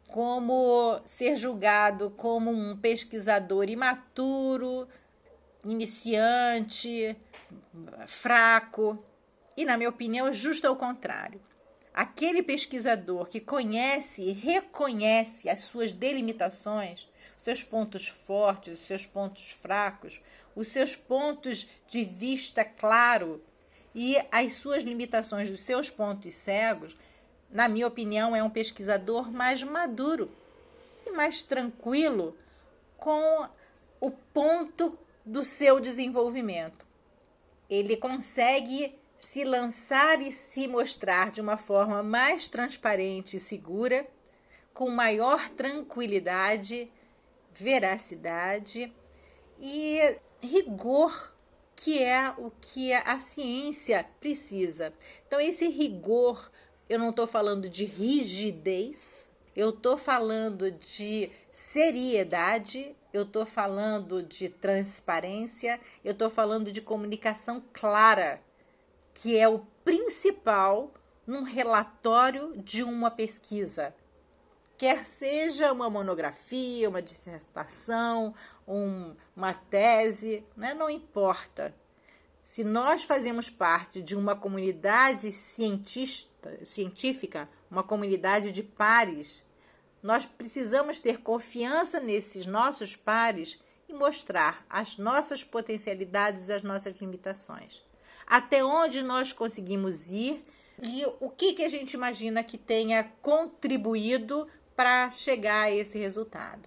como 0.07 0.99
ser 1.05 1.37
julgado 1.37 2.09
como 2.11 2.51
um 2.51 2.75
pesquisador 2.75 3.69
imaturo, 3.69 4.87
iniciante, 5.71 7.15
fraco. 8.07 9.03
E, 9.55 9.65
na 9.65 9.77
minha 9.77 9.89
opinião, 9.89 10.27
é 10.27 10.33
justo 10.33 10.67
ao 10.67 10.75
contrário. 10.75 11.41
Aquele 11.93 12.43
pesquisador 12.43 13.27
que 13.27 13.39
conhece 13.39 14.21
e 14.21 14.31
reconhece 14.31 15.49
as 15.49 15.63
suas 15.63 15.91
delimitações, 15.91 17.09
os 17.35 17.43
seus 17.43 17.63
pontos 17.63 18.07
fortes, 18.07 18.75
os 18.75 18.85
seus 18.85 19.07
pontos 19.07 19.49
fracos, 19.49 20.21
os 20.55 20.67
seus 20.67 20.95
pontos 20.95 21.67
de 21.87 22.03
vista 22.03 22.63
claro 22.63 23.43
e 23.95 24.15
as 24.31 24.55
suas 24.55 24.83
limitações 24.83 25.49
dos 25.49 25.61
seus 25.61 25.89
pontos 25.89 26.35
cegos, 26.35 26.95
na 27.49 27.67
minha 27.67 27.87
opinião, 27.87 28.35
é 28.35 28.43
um 28.43 28.49
pesquisador 28.49 29.31
mais 29.31 29.63
maduro 29.63 30.29
e 31.05 31.11
mais 31.11 31.41
tranquilo 31.41 32.37
com 32.97 33.47
o 33.99 34.11
ponto 34.11 34.97
do 35.27 35.43
seu 35.43 35.79
desenvolvimento. 35.79 36.87
Ele 37.69 37.97
consegue 37.97 38.97
se 39.19 39.43
lançar 39.43 40.21
e 40.21 40.31
se 40.31 40.67
mostrar 40.67 41.31
de 41.31 41.41
uma 41.41 41.57
forma 41.57 42.01
mais 42.01 42.47
transparente 42.47 43.35
e 43.35 43.39
segura, 43.39 44.07
com 44.73 44.89
maior 44.89 45.49
tranquilidade, 45.49 46.89
veracidade 47.51 48.93
e 49.59 50.17
rigor, 50.41 51.33
que 51.75 52.01
é 52.01 52.33
o 52.37 52.51
que 52.61 52.93
a 52.93 53.19
ciência 53.19 54.05
precisa. 54.21 54.93
Então, 55.27 55.41
esse 55.41 55.67
rigor, 55.67 56.49
eu 56.87 56.97
não 56.97 57.09
estou 57.09 57.27
falando 57.27 57.67
de 57.67 57.83
rigidez, 57.83 59.29
eu 59.55 59.71
estou 59.71 59.97
falando 59.97 60.71
de 60.71 61.29
seriedade, 61.51 62.95
eu 63.17 63.23
estou 63.23 63.45
falando 63.45 64.21
de 64.21 64.47
transparência, 64.47 65.79
eu 66.03 66.11
estou 66.11 66.29
falando 66.29 66.71
de 66.71 66.81
comunicação 66.81 67.63
clara, 67.73 68.41
que 69.13 69.37
é 69.37 69.47
o 69.47 69.59
principal 69.83 70.93
num 71.25 71.43
relatório 71.43 72.53
de 72.57 72.83
uma 72.83 73.09
pesquisa. 73.09 73.93
Quer 74.77 75.03
seja 75.05 75.73
uma 75.73 75.89
monografia, 75.89 76.87
uma 76.87 77.01
dissertação, 77.01 78.35
um, 78.67 79.15
uma 79.35 79.53
tese, 79.53 80.45
né? 80.55 80.75
não 80.75 80.89
importa. 80.89 81.73
Se 82.43 82.63
nós 82.63 83.03
fazemos 83.03 83.49
parte 83.49 84.01
de 84.01 84.15
uma 84.15 84.35
comunidade 84.35 85.31
cientista, 85.31 86.63
científica, 86.63 87.49
uma 87.69 87.83
comunidade 87.83 88.51
de 88.51 88.61
pares, 88.61 89.43
nós 90.01 90.25
precisamos 90.25 90.99
ter 90.99 91.21
confiança 91.21 91.99
nesses 91.99 92.45
nossos 92.45 92.95
pares 92.95 93.59
e 93.89 93.93
mostrar 93.93 94.65
as 94.69 94.97
nossas 94.97 95.43
potencialidades 95.43 96.49
e 96.49 96.53
as 96.53 96.63
nossas 96.63 96.95
limitações. 96.99 97.81
Até 98.25 98.63
onde 98.63 99.01
nós 99.01 99.31
conseguimos 99.31 100.09
ir 100.09 100.41
e 100.81 101.05
o 101.19 101.29
que, 101.29 101.53
que 101.53 101.63
a 101.63 101.69
gente 101.69 101.93
imagina 101.93 102.43
que 102.43 102.57
tenha 102.57 103.11
contribuído 103.21 104.47
para 104.75 105.09
llegar 105.09 105.65
a 105.65 105.71
ese 105.71 105.99
resultado. 105.99 106.61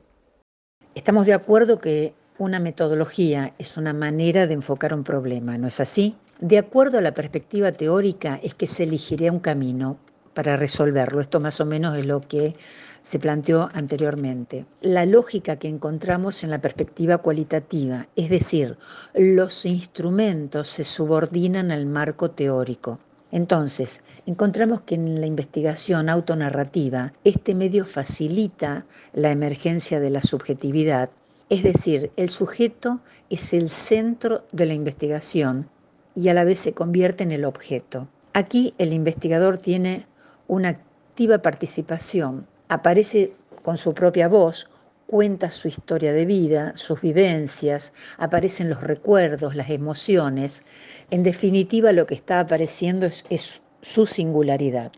Estamos 0.94 1.26
de 1.26 1.34
acuerdo 1.34 1.78
que 1.78 2.12
una 2.38 2.58
metodología 2.58 3.54
es 3.58 3.76
una 3.76 3.92
manera 3.92 4.46
de 4.46 4.54
enfocar 4.54 4.92
un 4.94 5.04
problema, 5.04 5.58
¿no 5.58 5.68
es 5.68 5.78
así? 5.78 6.16
De 6.40 6.58
acuerdo 6.58 6.99
a 6.99 7.02
la 7.02 7.12
perspectiva 7.12 7.70
teórica 7.70 8.40
es 8.42 8.54
que 8.54 8.66
se 8.66 8.84
elegiría 8.84 9.30
un 9.30 9.40
camino 9.40 9.99
para 10.34 10.56
resolverlo. 10.56 11.20
Esto 11.20 11.38
más 11.38 11.60
o 11.60 11.66
menos 11.66 11.96
es 11.99 12.06
lo 12.06 12.22
que 12.22 12.54
se 13.02 13.19
planteó 13.19 13.69
anteriormente. 13.73 14.66
La 14.80 15.07
lógica 15.07 15.57
que 15.57 15.69
encontramos 15.69 16.45
en 16.45 16.50
la 16.50 16.61
perspectiva 16.61 17.19
cualitativa, 17.19 18.09
es 18.16 18.30
decir, 18.30 18.76
los 19.14 19.64
instrumentos 19.66 20.69
se 20.69 20.85
subordinan 20.85 21.71
al 21.71 21.87
marco 21.87 22.30
teórico. 22.30 22.99
Entonces, 23.33 24.02
encontramos 24.26 24.80
que 24.83 24.97
en 24.97 25.21
la 25.21 25.26
investigación 25.26 26.09
autonarrativa 26.09 27.12
este 27.25 27.54
medio 27.54 27.87
facilita 27.87 28.87
la 29.12 29.30
emergencia 29.30 30.00
de 30.00 30.11
la 30.11 30.23
subjetividad, 30.23 31.11
es 31.49 31.62
decir, 31.64 32.12
el 32.16 32.30
sujeto 32.30 33.00
es 33.28 33.52
el 33.52 33.71
centro 33.71 34.45
de 34.52 34.66
la 34.66 34.75
investigación 34.75 35.69
y 36.14 36.28
a 36.28 36.35
la 36.35 36.45
vez 36.45 36.61
se 36.61 36.75
convierte 36.75 37.25
en 37.25 37.33
el 37.33 37.45
objeto. 37.45 38.09
Aquí 38.33 38.75
el 38.78 38.92
investigador 38.92 39.59
tiene 39.59 40.07
una 40.47 40.69
activa 40.69 41.38
participación, 41.38 42.47
aparece 42.70 43.34
con 43.62 43.76
su 43.76 43.92
propia 43.92 44.28
voz, 44.28 44.70
cuenta 45.06 45.50
su 45.50 45.66
historia 45.66 46.12
de 46.12 46.24
vida, 46.24 46.72
sus 46.76 47.00
vivencias, 47.00 47.92
aparecen 48.16 48.71
los 48.71 48.80
recuerdos, 48.80 49.56
las 49.56 49.71
emociones. 49.71 50.62
En 51.10 51.25
definitiva, 51.25 51.92
lo 51.92 52.06
que 52.06 52.14
está 52.14 52.38
apareciendo 52.38 53.06
es, 53.06 53.60
su 53.82 54.06
singularidad. 54.06 54.92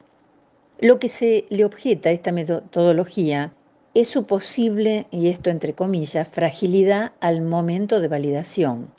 Lo 0.80 0.98
que 0.98 1.08
se 1.08 1.46
le 1.48 1.64
objeta 1.64 2.08
a 2.08 2.12
esta 2.12 2.32
metodología 2.32 3.54
es 3.94 4.08
su 4.08 4.26
posible, 4.26 5.06
y 5.10 5.28
esto 5.28 5.48
entre 5.48 5.72
comillas, 5.72 6.28
fragilidad 6.28 7.12
al 7.20 7.40
momento 7.40 8.00
de 8.00 8.08
validación, 8.08 8.90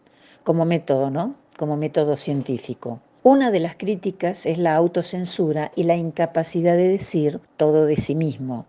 como 0.43 0.65
método, 0.65 1.11
¿no? 1.11 1.35
Como 1.57 1.77
método 1.77 2.15
científico. 2.15 3.01
Una 3.25 3.51
de 3.51 3.61
las 3.61 3.77
críticas 3.77 4.45
es 4.45 4.57
la 4.57 4.75
autocensura 4.75 5.71
y 5.77 5.83
la 5.83 5.95
incapacidad 5.95 6.75
de 6.75 6.89
decir 6.89 7.39
todo 7.55 7.85
de 7.85 7.95
sí 7.95 8.15
mismo. 8.15 8.65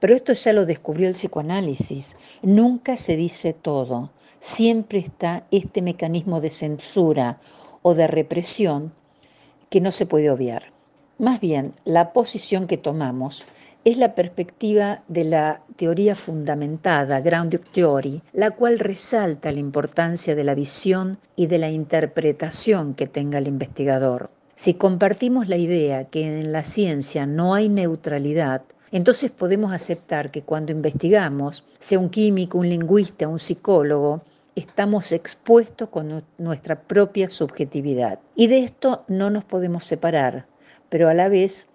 Pero 0.00 0.16
esto 0.16 0.32
ya 0.32 0.52
lo 0.52 0.66
descubrió 0.66 1.06
el 1.06 1.14
psicoanálisis. 1.14 2.16
Nunca 2.42 2.96
se 2.96 3.16
dice 3.16 3.52
todo. 3.52 4.10
Siempre 4.40 4.98
está 4.98 5.46
este 5.52 5.80
mecanismo 5.80 6.40
de 6.40 6.50
censura 6.50 7.38
o 7.82 7.94
de 7.94 8.08
represión 8.08 8.92
que 9.70 9.80
no 9.80 9.92
se 9.92 10.06
puede 10.06 10.28
obviar. 10.28 10.64
Más 11.18 11.38
bien, 11.38 11.72
la 11.84 12.12
posición 12.12 12.66
que 12.66 12.76
tomamos 12.76 13.44
es 13.84 13.98
la 13.98 14.14
perspectiva 14.14 15.02
de 15.08 15.24
la 15.24 15.60
teoría 15.76 16.16
fundamentada, 16.16 17.20
ground 17.20 17.60
theory, 17.72 18.22
la 18.32 18.50
cual 18.50 18.78
resalta 18.78 19.52
la 19.52 19.58
importancia 19.58 20.34
de 20.34 20.42
la 20.42 20.54
visión 20.54 21.18
y 21.36 21.48
de 21.48 21.58
la 21.58 21.70
interpretación 21.70 22.94
que 22.94 23.06
tenga 23.06 23.38
el 23.38 23.46
investigador. 23.46 24.30
Si 24.56 24.74
compartimos 24.74 25.48
la 25.48 25.58
idea 25.58 26.04
que 26.04 26.26
en 26.26 26.50
la 26.52 26.64
ciencia 26.64 27.26
no 27.26 27.54
hay 27.54 27.68
neutralidad, 27.68 28.62
entonces 28.90 29.30
podemos 29.30 29.72
aceptar 29.72 30.30
que 30.30 30.42
cuando 30.42 30.72
investigamos, 30.72 31.64
sea 31.78 31.98
un 31.98 32.08
químico, 32.08 32.58
un 32.58 32.70
lingüista, 32.70 33.28
un 33.28 33.38
psicólogo, 33.38 34.22
estamos 34.54 35.12
expuestos 35.12 35.90
con 35.90 36.24
nuestra 36.38 36.80
propia 36.80 37.28
subjetividad. 37.28 38.20
Y 38.34 38.46
de 38.46 38.60
esto 38.60 39.04
no 39.08 39.28
nos 39.28 39.44
podemos 39.44 39.84
separar, 39.84 40.46
pero 40.88 41.08
a 41.08 41.14
la 41.14 41.28
vez 41.28 41.66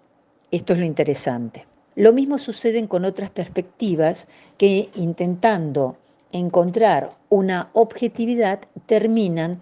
esto 0.50 0.72
es 0.72 0.80
lo 0.80 0.86
interesante. 0.86 1.69
Lo 1.96 2.12
mismo 2.12 2.38
sucede 2.38 2.86
con 2.86 3.04
otras 3.04 3.30
perspectivas 3.30 4.28
que 4.58 4.90
intentando 4.94 5.96
encontrar 6.32 7.10
una 7.28 7.70
objetividad 7.72 8.60
terminan, 8.86 9.60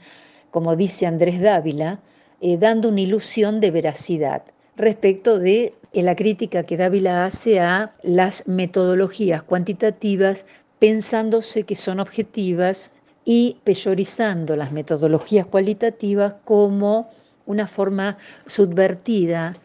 como 0.50 0.76
dice 0.76 1.06
Andrés 1.06 1.40
Dávila, 1.40 2.00
eh, 2.40 2.58
dando 2.58 2.90
una 2.90 3.00
ilusión 3.00 3.60
de 3.60 3.70
veracidad 3.70 4.42
respecto 4.76 5.38
de 5.38 5.74
eh, 5.92 6.02
la 6.02 6.14
crítica 6.14 6.62
que 6.62 6.76
Dávila 6.76 7.24
hace 7.24 7.60
a 7.60 7.94
las 8.02 8.46
metodologías 8.46 9.42
cuantitativas 9.42 10.46
pensándose 10.78 11.64
que 11.64 11.74
son 11.74 11.98
objetivas 11.98 12.92
y 13.24 13.56
peyorizando 13.64 14.54
las 14.54 14.70
metodologías 14.70 15.46
cualitativas 15.46 16.34
como 16.44 17.10
una 17.46 17.66
forma 17.66 18.16
subvertida 18.46 19.56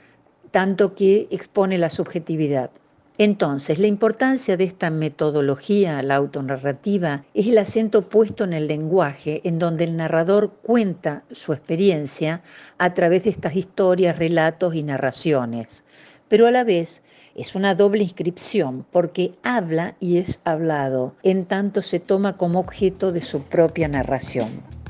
tanto 0.54 0.94
que 0.94 1.28
expone 1.32 1.80
la 1.80 1.89
subjetividad. 1.89 2.70
Entonces, 3.18 3.80
la 3.80 3.88
importancia 3.88 4.56
de 4.56 4.66
esta 4.66 4.92
metodología, 4.92 6.04
la 6.04 6.18
autonarrativa, 6.18 7.26
es 7.34 7.48
el 7.48 7.58
acento 7.58 8.08
puesto 8.08 8.44
en 8.44 8.54
el 8.54 8.68
lenguaje, 8.68 9.42
en 9.46 9.58
donde 9.58 9.86
el 9.86 9.98
narrador 9.98 10.52
cuenta 10.62 11.24
su 11.32 11.54
experiencia 11.54 12.44
a 12.78 12.94
través 12.94 13.24
de 13.24 13.32
estas 13.32 13.56
historias, 13.56 14.20
relatos 14.20 14.76
y 14.76 14.84
narraciones. 14.84 15.84
Pero 16.28 16.46
a 16.46 16.52
la 16.52 16.63
vez 16.63 17.02
es 17.34 17.56
una 17.56 17.74
doble 17.74 18.04
inscripción 18.04 18.86
porque 18.92 19.34
habla 19.42 19.96
y 20.00 20.18
es 20.18 20.39
hablado, 20.44 21.16
en 21.24 21.46
tanto 21.46 21.82
se 21.82 22.00
toma 22.00 22.38
como 22.38 22.60
objeto 22.60 23.12
de 23.12 23.22
su 23.22 23.42
propia 23.42 23.88
narración. 23.88 24.83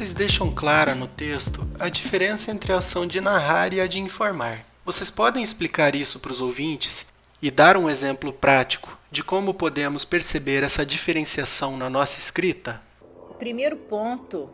Vocês 0.00 0.14
deixam 0.14 0.50
clara 0.50 0.94
no 0.94 1.06
texto 1.06 1.60
a 1.78 1.90
diferença 1.90 2.50
entre 2.50 2.72
a 2.72 2.78
ação 2.78 3.06
de 3.06 3.20
narrar 3.20 3.74
e 3.74 3.82
a 3.82 3.86
de 3.86 3.98
informar. 3.98 4.64
Vocês 4.82 5.10
podem 5.10 5.42
explicar 5.42 5.94
isso 5.94 6.18
para 6.18 6.32
os 6.32 6.40
ouvintes 6.40 7.06
e 7.42 7.50
dar 7.50 7.76
um 7.76 7.86
exemplo 7.86 8.32
prático 8.32 8.98
de 9.10 9.22
como 9.22 9.52
podemos 9.52 10.02
perceber 10.02 10.62
essa 10.62 10.86
diferenciação 10.86 11.76
na 11.76 11.90
nossa 11.90 12.18
escrita? 12.18 12.80
O 13.28 13.34
primeiro 13.34 13.76
ponto 13.76 14.48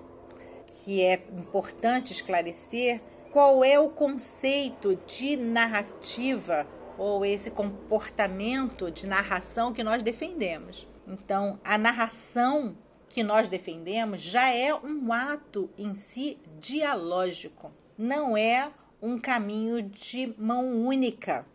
que 0.82 1.00
é 1.00 1.24
importante 1.38 2.12
esclarecer 2.12 3.00
qual 3.30 3.62
é 3.62 3.78
o 3.78 3.88
conceito 3.88 4.98
de 5.06 5.36
narrativa 5.36 6.66
ou 6.98 7.24
esse 7.24 7.52
comportamento 7.52 8.90
de 8.90 9.06
narração 9.06 9.72
que 9.72 9.84
nós 9.84 10.02
defendemos. 10.02 10.88
Então, 11.06 11.60
a 11.62 11.78
narração 11.78 12.76
que 13.08 13.22
nós 13.22 13.48
defendemos 13.48 14.20
já 14.20 14.50
é 14.50 14.74
um 14.74 15.12
ato 15.12 15.70
em 15.78 15.94
si 15.94 16.38
dialógico, 16.58 17.72
não 17.96 18.36
é 18.36 18.70
um 19.00 19.18
caminho 19.18 19.82
de 19.82 20.34
mão 20.38 20.68
única, 20.86 21.46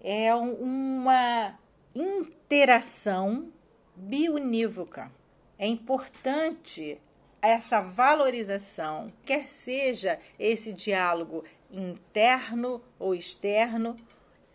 é 0.00 0.34
uma 0.34 1.58
interação 1.94 3.52
biunívoca. 3.96 5.10
É 5.58 5.66
importante 5.66 7.00
essa 7.42 7.80
valorização, 7.80 9.12
quer 9.24 9.48
seja 9.48 10.18
esse 10.38 10.72
diálogo 10.72 11.44
interno 11.70 12.82
ou 12.98 13.14
externo, 13.14 13.96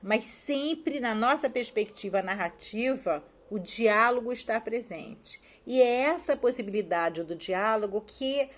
mas 0.01 0.23
sempre 0.23 0.99
na 0.99 1.15
nossa 1.15 1.49
perspectiva 1.49 2.21
narrativa, 2.21 3.23
o 3.53 3.59
diálogo 3.59 4.33
está 4.33 4.59
presente. 4.59 5.39
E 5.63 5.79
é 5.79 6.05
essa 6.05 6.35
possibilidade 6.35 7.23
do 7.23 7.35
diálogo 7.35 8.01
que 8.01 8.49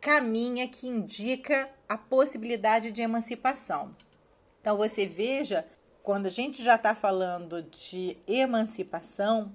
caminha 0.00 0.68
que 0.68 0.86
indica 0.86 1.68
a 1.88 1.98
possibilidade 1.98 2.92
de 2.92 3.02
emancipação. 3.02 3.96
Então 4.60 4.76
você 4.76 5.04
veja, 5.04 5.66
quando 6.00 6.26
a 6.26 6.30
gente 6.30 6.62
já 6.62 6.76
está 6.76 6.94
falando 6.94 7.60
de 7.60 8.16
emancipação, 8.24 9.52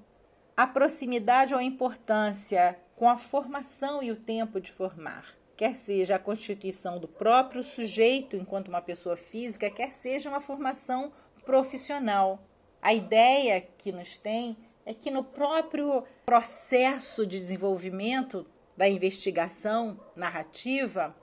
a 0.57 0.67
proximidade 0.67 1.53
ou 1.53 1.61
a 1.61 1.63
importância 1.63 2.77
com 2.97 3.07
a 3.07 3.17
formação 3.17 4.03
e 4.03 4.11
o 4.11 4.17
tempo 4.17 4.59
de 4.59 4.73
formar, 4.73 5.33
quer 5.55 5.73
seja 5.73 6.15
a 6.15 6.19
constituição 6.19 6.99
do 6.99 7.07
próprio 7.07 7.63
sujeito 7.63 8.35
enquanto 8.35 8.67
uma 8.67 8.81
pessoa 8.81 9.15
física, 9.15 9.69
quer 9.69 9.93
seja 9.93 10.27
uma 10.27 10.41
formação 10.41 11.13
profissional. 11.45 12.43
A 12.81 12.93
ideia 12.93 13.61
que 13.61 13.93
nos 13.93 14.17
tem 14.17 14.57
é 14.85 14.93
que 14.93 15.11
no 15.11 15.23
próprio 15.23 16.03
processo 16.25 17.25
de 17.25 17.39
desenvolvimento 17.39 18.45
da 18.75 18.87
investigação 18.87 19.99
narrativa, 20.15 21.15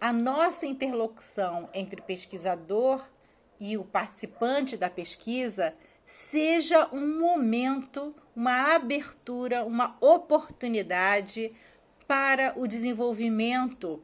a 0.00 0.12
nossa 0.12 0.66
interlocução 0.66 1.68
entre 1.72 2.02
pesquisador 2.02 3.04
e 3.60 3.76
o 3.76 3.84
participante 3.84 4.76
da 4.76 4.90
pesquisa 4.90 5.74
seja 6.04 6.88
um 6.92 7.18
momento, 7.18 8.14
uma 8.34 8.74
abertura, 8.74 9.64
uma 9.64 9.96
oportunidade 10.00 11.50
para 12.06 12.52
o 12.56 12.66
desenvolvimento 12.66 14.02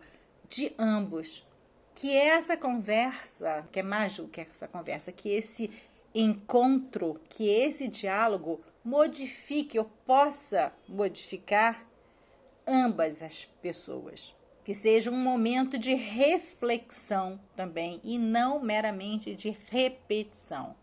de 0.49 0.73
ambos. 0.79 1.47
Que 1.95 2.17
essa 2.17 2.57
conversa, 2.57 3.69
que 3.71 3.81
é 3.81 3.83
mais 3.83 4.17
do 4.17 4.29
que 4.29 4.41
essa 4.41 4.67
conversa, 4.67 5.13
que 5.13 5.29
esse 5.29 5.71
encontro, 6.15 7.21
que 7.29 7.49
esse 7.49 7.87
diálogo 7.87 8.61
modifique 8.85 9.79
ou 9.79 9.85
possa 10.07 10.73
modificar 10.89 11.87
ambas 12.67 13.23
as 13.23 13.45
pessoas. 13.61 14.35
Que 14.65 14.75
seja 14.75 15.11
um 15.11 15.17
momento 15.17 15.79
de 15.79 15.95
reflexão 15.95 17.41
também 17.57 18.01
e 18.05 18.19
não 18.19 18.61
meramente 18.61 19.35
de 19.35 19.57
repetição. 19.69 20.77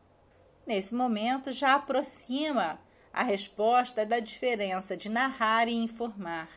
Nesse 0.66 0.94
momento, 0.94 1.52
já 1.52 1.76
aproxima 1.76 2.80
a 3.14 3.24
resposta 3.24 4.06
da 4.06 4.20
diferença 4.20 4.98
de 4.98 5.10
narrar 5.10 5.68
e 5.68 5.74
informar. 5.74 6.50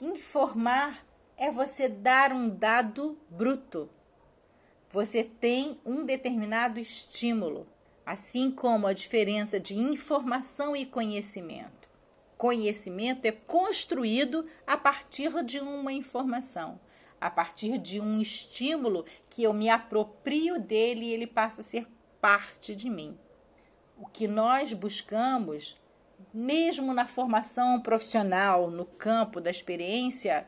Informar 0.00 1.04
é 1.36 1.50
você 1.50 1.88
dar 1.88 2.32
um 2.32 2.48
dado 2.48 3.18
bruto. 3.28 3.90
Você 4.90 5.24
tem 5.24 5.80
um 5.84 6.06
determinado 6.06 6.78
estímulo, 6.78 7.66
assim 8.06 8.50
como 8.50 8.86
a 8.86 8.92
diferença 8.94 9.60
de 9.60 9.76
informação 9.76 10.74
e 10.74 10.86
conhecimento 10.86 11.86
conhecimento 12.36 13.24
é 13.24 13.32
construído 13.32 14.44
a 14.66 14.76
partir 14.76 15.42
de 15.42 15.58
uma 15.58 15.92
informação, 15.92 16.78
a 17.20 17.30
partir 17.30 17.78
de 17.78 18.00
um 18.00 18.20
estímulo 18.20 19.04
que 19.30 19.42
eu 19.42 19.52
me 19.52 19.68
aproprio 19.68 20.60
dele 20.60 21.06
e 21.06 21.12
ele 21.12 21.26
passa 21.26 21.60
a 21.60 21.64
ser 21.64 21.86
parte 22.20 22.74
de 22.74 22.90
mim. 22.90 23.18
O 23.96 24.06
que 24.06 24.28
nós 24.28 24.72
buscamos, 24.74 25.80
mesmo 26.32 26.92
na 26.92 27.06
formação 27.06 27.80
profissional, 27.80 28.70
no 28.70 28.84
campo 28.84 29.40
da 29.40 29.50
experiência 29.50 30.46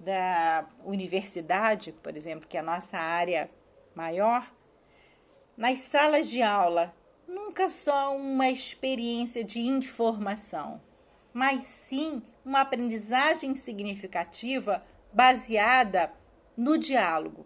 da 0.00 0.66
universidade, 0.84 1.92
por 1.92 2.16
exemplo, 2.16 2.48
que 2.48 2.56
é 2.56 2.60
a 2.60 2.64
nossa 2.64 2.98
área 2.98 3.48
maior, 3.94 4.52
nas 5.56 5.80
salas 5.80 6.28
de 6.28 6.42
aula, 6.42 6.94
nunca 7.28 7.70
só 7.70 8.16
uma 8.16 8.50
experiência 8.50 9.44
de 9.44 9.60
informação 9.60 10.80
mas 11.38 11.66
sim 11.66 12.20
uma 12.44 12.62
aprendizagem 12.62 13.54
significativa 13.54 14.82
baseada 15.12 16.12
no 16.56 16.76
diálogo. 16.76 17.44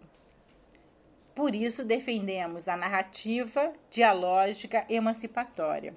Por 1.35 1.53
isso, 1.53 1.85
defendemos 1.85 2.67
a 2.67 2.75
narrativa 2.75 3.71
dialógica 3.91 4.83
emancipatória. 4.89 5.95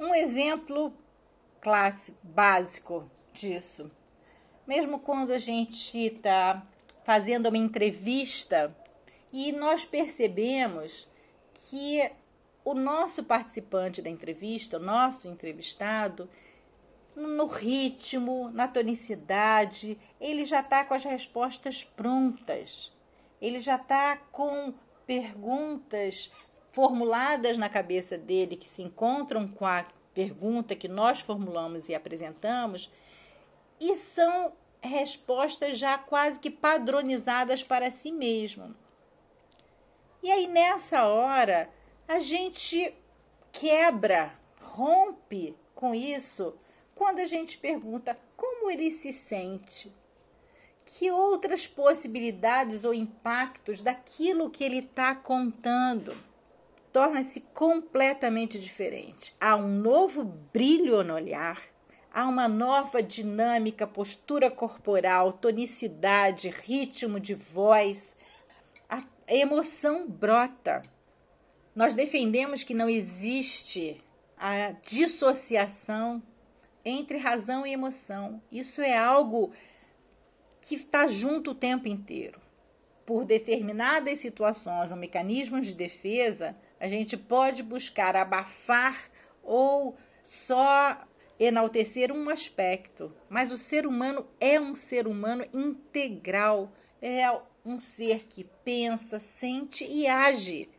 Um 0.00 0.14
exemplo 0.14 0.90
clássico, 1.60 2.16
básico 2.22 3.10
disso, 3.30 3.90
mesmo 4.66 4.98
quando 4.98 5.32
a 5.32 5.38
gente 5.38 5.98
está 5.98 6.66
fazendo 7.04 7.48
uma 7.50 7.58
entrevista 7.58 8.74
e 9.30 9.52
nós 9.52 9.84
percebemos 9.84 11.06
que 11.52 12.10
o 12.66 12.74
nosso 12.74 13.22
participante 13.22 14.02
da 14.02 14.10
entrevista, 14.10 14.76
o 14.76 14.80
nosso 14.80 15.28
entrevistado, 15.28 16.28
no 17.14 17.46
ritmo, 17.46 18.50
na 18.50 18.66
tonicidade, 18.66 19.96
ele 20.20 20.44
já 20.44 20.58
está 20.58 20.84
com 20.84 20.92
as 20.92 21.04
respostas 21.04 21.84
prontas. 21.84 22.92
Ele 23.40 23.60
já 23.60 23.76
está 23.76 24.16
com 24.32 24.74
perguntas 25.06 26.32
formuladas 26.72 27.56
na 27.56 27.68
cabeça 27.68 28.18
dele 28.18 28.56
que 28.56 28.68
se 28.68 28.82
encontram 28.82 29.46
com 29.46 29.64
a 29.64 29.86
pergunta 30.12 30.74
que 30.74 30.88
nós 30.88 31.20
formulamos 31.20 31.88
e 31.88 31.94
apresentamos, 31.94 32.90
e 33.80 33.96
são 33.96 34.52
respostas 34.82 35.78
já 35.78 35.96
quase 35.96 36.40
que 36.40 36.50
padronizadas 36.50 37.62
para 37.62 37.92
si 37.92 38.10
mesmo. 38.10 38.74
E 40.20 40.32
aí, 40.32 40.48
nessa 40.48 41.06
hora, 41.06 41.70
a 42.08 42.18
gente 42.18 42.94
quebra, 43.52 44.32
rompe 44.60 45.56
com 45.74 45.94
isso 45.94 46.54
quando 46.94 47.18
a 47.18 47.26
gente 47.26 47.58
pergunta 47.58 48.16
como 48.36 48.70
ele 48.70 48.90
se 48.90 49.12
sente, 49.12 49.92
que 50.84 51.10
outras 51.10 51.66
possibilidades 51.66 52.84
ou 52.84 52.94
impactos 52.94 53.82
daquilo 53.82 54.50
que 54.50 54.62
ele 54.62 54.78
está 54.78 55.14
contando 55.14 56.16
torna-se 56.92 57.40
completamente 57.52 58.58
diferente. 58.58 59.34
Há 59.40 59.56
um 59.56 59.68
novo 59.68 60.24
brilho 60.24 61.02
no 61.02 61.14
olhar, 61.14 61.60
há 62.10 62.26
uma 62.26 62.48
nova 62.48 63.02
dinâmica, 63.02 63.86
postura 63.86 64.50
corporal, 64.50 65.32
tonicidade, 65.32 66.48
ritmo 66.48 67.20
de 67.20 67.34
voz. 67.34 68.16
A 68.88 69.02
emoção 69.28 70.08
brota. 70.08 70.82
Nós 71.76 71.92
defendemos 71.92 72.64
que 72.64 72.72
não 72.72 72.88
existe 72.88 74.02
a 74.38 74.72
dissociação 74.82 76.22
entre 76.82 77.18
razão 77.18 77.66
e 77.66 77.72
emoção. 77.74 78.40
Isso 78.50 78.80
é 78.80 78.96
algo 78.96 79.52
que 80.62 80.74
está 80.74 81.06
junto 81.06 81.50
o 81.50 81.54
tempo 81.54 81.86
inteiro. 81.86 82.40
Por 83.04 83.26
determinadas 83.26 84.18
situações 84.20 84.90
ou 84.90 84.96
mecanismos 84.96 85.66
de 85.66 85.74
defesa, 85.74 86.56
a 86.80 86.88
gente 86.88 87.14
pode 87.14 87.62
buscar 87.62 88.16
abafar 88.16 89.10
ou 89.42 89.98
só 90.22 91.06
enaltecer 91.38 92.10
um 92.10 92.30
aspecto, 92.30 93.14
mas 93.28 93.52
o 93.52 93.58
ser 93.58 93.86
humano 93.86 94.26
é 94.40 94.58
um 94.58 94.74
ser 94.74 95.06
humano 95.06 95.44
integral, 95.52 96.72
é 97.02 97.30
um 97.66 97.78
ser 97.78 98.24
que 98.24 98.44
pensa, 98.64 99.20
sente 99.20 99.84
e 99.84 100.06
age. 100.06 100.70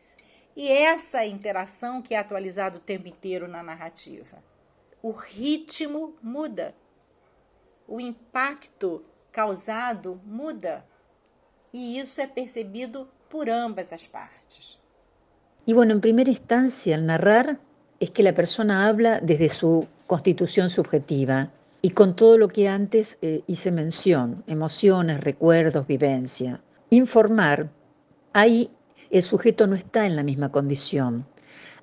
E 0.58 0.68
essa 0.70 1.24
interação 1.24 2.02
que 2.02 2.14
é 2.14 2.18
atualizada 2.18 2.76
o 2.76 2.80
tempo 2.80 3.08
inteiro 3.08 3.48
na 3.48 3.62
narrativa 3.62 4.36
o 5.02 5.12
ritmo 5.12 6.14
muda, 6.22 6.74
o 7.86 8.00
impacto 8.00 9.02
causado 9.30 10.20
muda, 10.24 10.84
y 11.72 11.98
eso 11.98 12.22
es 12.22 12.28
percibido 12.28 13.08
por 13.28 13.50
ambas 13.50 13.90
las 13.92 14.08
partes. 14.08 14.78
Y 15.66 15.72
bueno, 15.72 15.92
en 15.92 16.00
primera 16.00 16.30
instancia, 16.30 16.94
el 16.94 17.06
narrar 17.06 17.58
es 18.00 18.10
que 18.10 18.22
la 18.22 18.34
persona 18.34 18.86
habla 18.86 19.20
desde 19.20 19.48
su 19.50 19.86
constitución 20.06 20.70
subjetiva 20.70 21.50
y 21.82 21.90
con 21.90 22.16
todo 22.16 22.38
lo 22.38 22.48
que 22.48 22.68
antes 22.68 23.18
eh, 23.22 23.42
hice 23.46 23.70
mención, 23.70 24.42
emociones, 24.46 25.20
recuerdos, 25.20 25.86
vivencia. 25.86 26.60
Informar, 26.90 27.68
ahí 28.32 28.70
el 29.10 29.22
sujeto 29.22 29.66
no 29.66 29.76
está 29.76 30.06
en 30.06 30.16
la 30.16 30.22
misma 30.22 30.50
condición, 30.50 31.26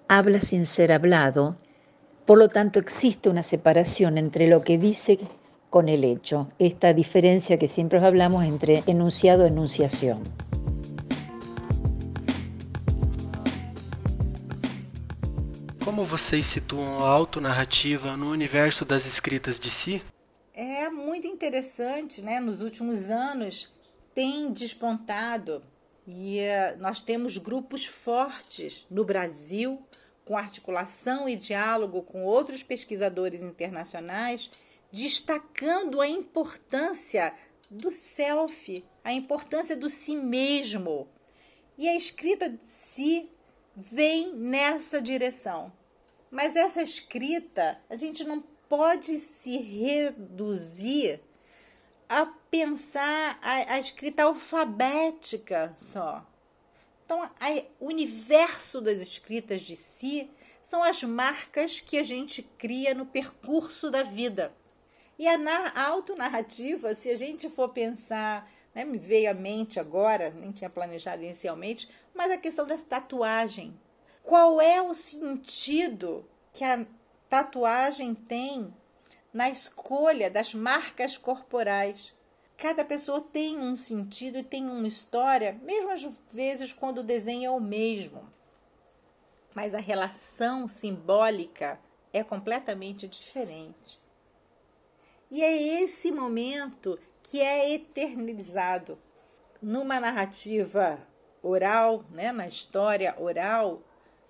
habla 0.08 0.42
sin 0.42 0.66
ser 0.66 0.92
hablado 0.92 1.58
por 2.26 2.40
lo 2.40 2.50
tanto, 2.50 2.80
existe 2.80 3.30
una 3.30 3.44
separación 3.44 4.18
entre 4.18 4.48
lo 4.48 4.64
que 4.64 4.80
dice 4.80 5.20
con 5.70 5.90
el 5.90 6.04
hecho, 6.04 6.50
esta 6.58 6.92
diferencia 6.92 7.60
que 7.60 7.68
siempre 7.68 8.00
hablamos 8.00 8.44
entre 8.46 8.84
enunciado 8.88 9.46
e 9.46 9.50
enunciación. 9.50 10.24
Como 15.84 16.04
vocês 16.04 16.48
situam 16.48 17.06
a 17.06 17.10
autonarrativa 17.10 18.18
no 18.18 18.32
universo 18.32 18.84
das 18.86 19.06
escritas 19.06 19.60
de 19.60 19.70
si? 19.70 20.02
É 20.56 20.90
muito 20.90 21.28
interessante, 21.28 22.24
né? 22.24 22.40
Nos 22.40 22.62
últimos 22.62 23.12
anos 23.12 23.72
tem 24.16 24.52
despontado 24.52 25.62
e 26.08 26.40
uh, 26.40 26.78
nós 26.80 27.02
temos 27.02 27.38
grupos 27.38 27.86
fortes 27.86 28.86
no 28.90 29.04
Brasil 29.04 29.82
com 30.24 30.38
articulação 30.38 31.30
e 31.30 31.36
diálogo 31.36 32.02
com 32.02 32.24
outros 32.24 32.64
pesquisadores 32.64 33.44
internacionais, 33.44 34.50
destacando 34.92 36.02
a 36.02 36.08
importância 36.08 37.34
do 37.70 37.92
self, 37.92 38.84
a 39.04 39.14
importância 39.14 39.76
do 39.76 39.90
si 39.90 40.16
mesmo. 40.16 41.08
E 41.78 41.88
a 41.88 41.96
escrita 41.96 42.50
de 42.50 42.64
si 42.64 43.30
vem 43.76 44.34
nessa 44.34 45.02
direção. 45.02 45.72
Mas 46.32 46.56
essa 46.56 46.82
escrita, 46.82 47.80
a 47.90 47.96
gente 47.96 48.24
não 48.24 48.42
pode 48.68 49.20
se 49.20 49.58
reduzir 49.58 51.22
a 52.08 52.26
pensar 52.50 53.40
a, 53.42 53.74
a 53.74 53.80
escrita 53.80 54.24
alfabética 54.24 55.74
só. 55.76 56.26
Então, 57.06 57.22
a, 57.24 57.32
o 57.80 57.88
universo 57.88 58.82
das 58.82 59.00
escritas 59.00 59.62
de 59.62 59.76
si 59.76 60.30
são 60.62 60.84
as 60.84 61.04
marcas 61.04 61.80
que 61.80 61.98
a 61.98 62.04
gente 62.04 62.42
cria 62.58 62.94
no 62.94 63.06
percurso 63.06 63.92
da 63.92 64.04
vida. 64.04 64.52
E 65.18 65.28
a, 65.28 65.38
a 65.76 65.88
autonarrativa, 65.88 66.94
se 66.96 67.10
a 67.10 67.16
gente 67.16 67.50
for 67.50 67.70
pensar, 67.70 68.52
né, 68.74 68.84
me 68.84 68.98
veio 68.98 69.32
à 69.32 69.34
mente 69.34 69.80
agora, 69.80 70.32
nem 70.32 70.52
tinha 70.52 70.70
planejado 70.70 71.24
inicialmente, 71.24 71.90
mas 72.14 72.32
a 72.32 72.38
questão 72.38 72.66
da 72.66 72.78
tatuagem. 72.78 73.80
Qual 74.24 74.60
é 74.60 74.82
o 74.82 74.94
sentido 74.94 76.28
que 76.52 76.64
a 76.64 76.86
tatuagem 77.30 78.16
tem 78.16 78.74
na 79.36 79.50
escolha 79.50 80.32
das 80.32 80.54
marcas 80.54 81.18
corporais? 81.18 82.16
Cada 82.56 82.86
pessoa 82.86 83.20
tem 83.20 83.60
um 83.60 83.76
sentido 83.76 84.38
e 84.38 84.44
tem 84.44 84.66
uma 84.66 84.88
história, 84.88 85.60
mesmo 85.62 85.92
às 85.92 86.08
vezes 86.32 86.72
quando 86.72 87.00
o 87.00 87.04
desenho 87.04 87.48
é 87.48 87.52
o 87.52 87.60
mesmo. 87.60 88.32
Mas 89.54 89.76
a 89.76 89.80
relação 89.80 90.70
simbólica 90.70 91.78
é 92.14 92.24
completamente 92.24 93.10
diferente. 93.10 94.00
E 95.30 95.44
é 95.44 95.82
esse 95.82 96.14
momento 96.14 96.98
que 97.22 97.42
é 97.42 97.74
eternizado 97.74 98.98
numa 99.62 100.00
narrativa 100.00 100.98
oral, 101.44 102.06
né, 102.10 102.32
na 102.32 102.48
história 102.48 103.14
oral, 103.20 103.82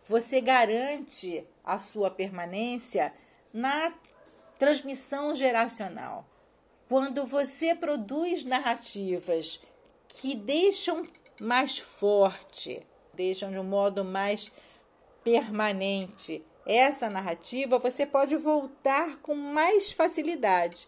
você 0.08 0.42
garante 0.42 1.46
a 1.64 1.78
sua 1.78 2.10
permanência 2.10 3.14
na 3.54 3.94
transmissão 4.58 5.36
geracional. 5.36 6.26
Quando 6.88 7.26
você 7.26 7.74
produz 7.74 8.44
narrativas 8.44 9.60
que 10.08 10.36
deixam 10.36 11.04
mais 11.40 11.78
forte, 11.78 12.86
deixam 13.14 13.52
de 13.52 13.58
um 13.60 13.64
modo 13.64 14.04
mais 14.06 14.52
permanente 15.24 16.46
essa 16.66 17.10
narrativa, 17.10 17.78
você 17.78 18.06
pode 18.06 18.36
voltar 18.36 19.18
com 19.18 19.36
mais 19.36 19.92
facilidade. 19.92 20.88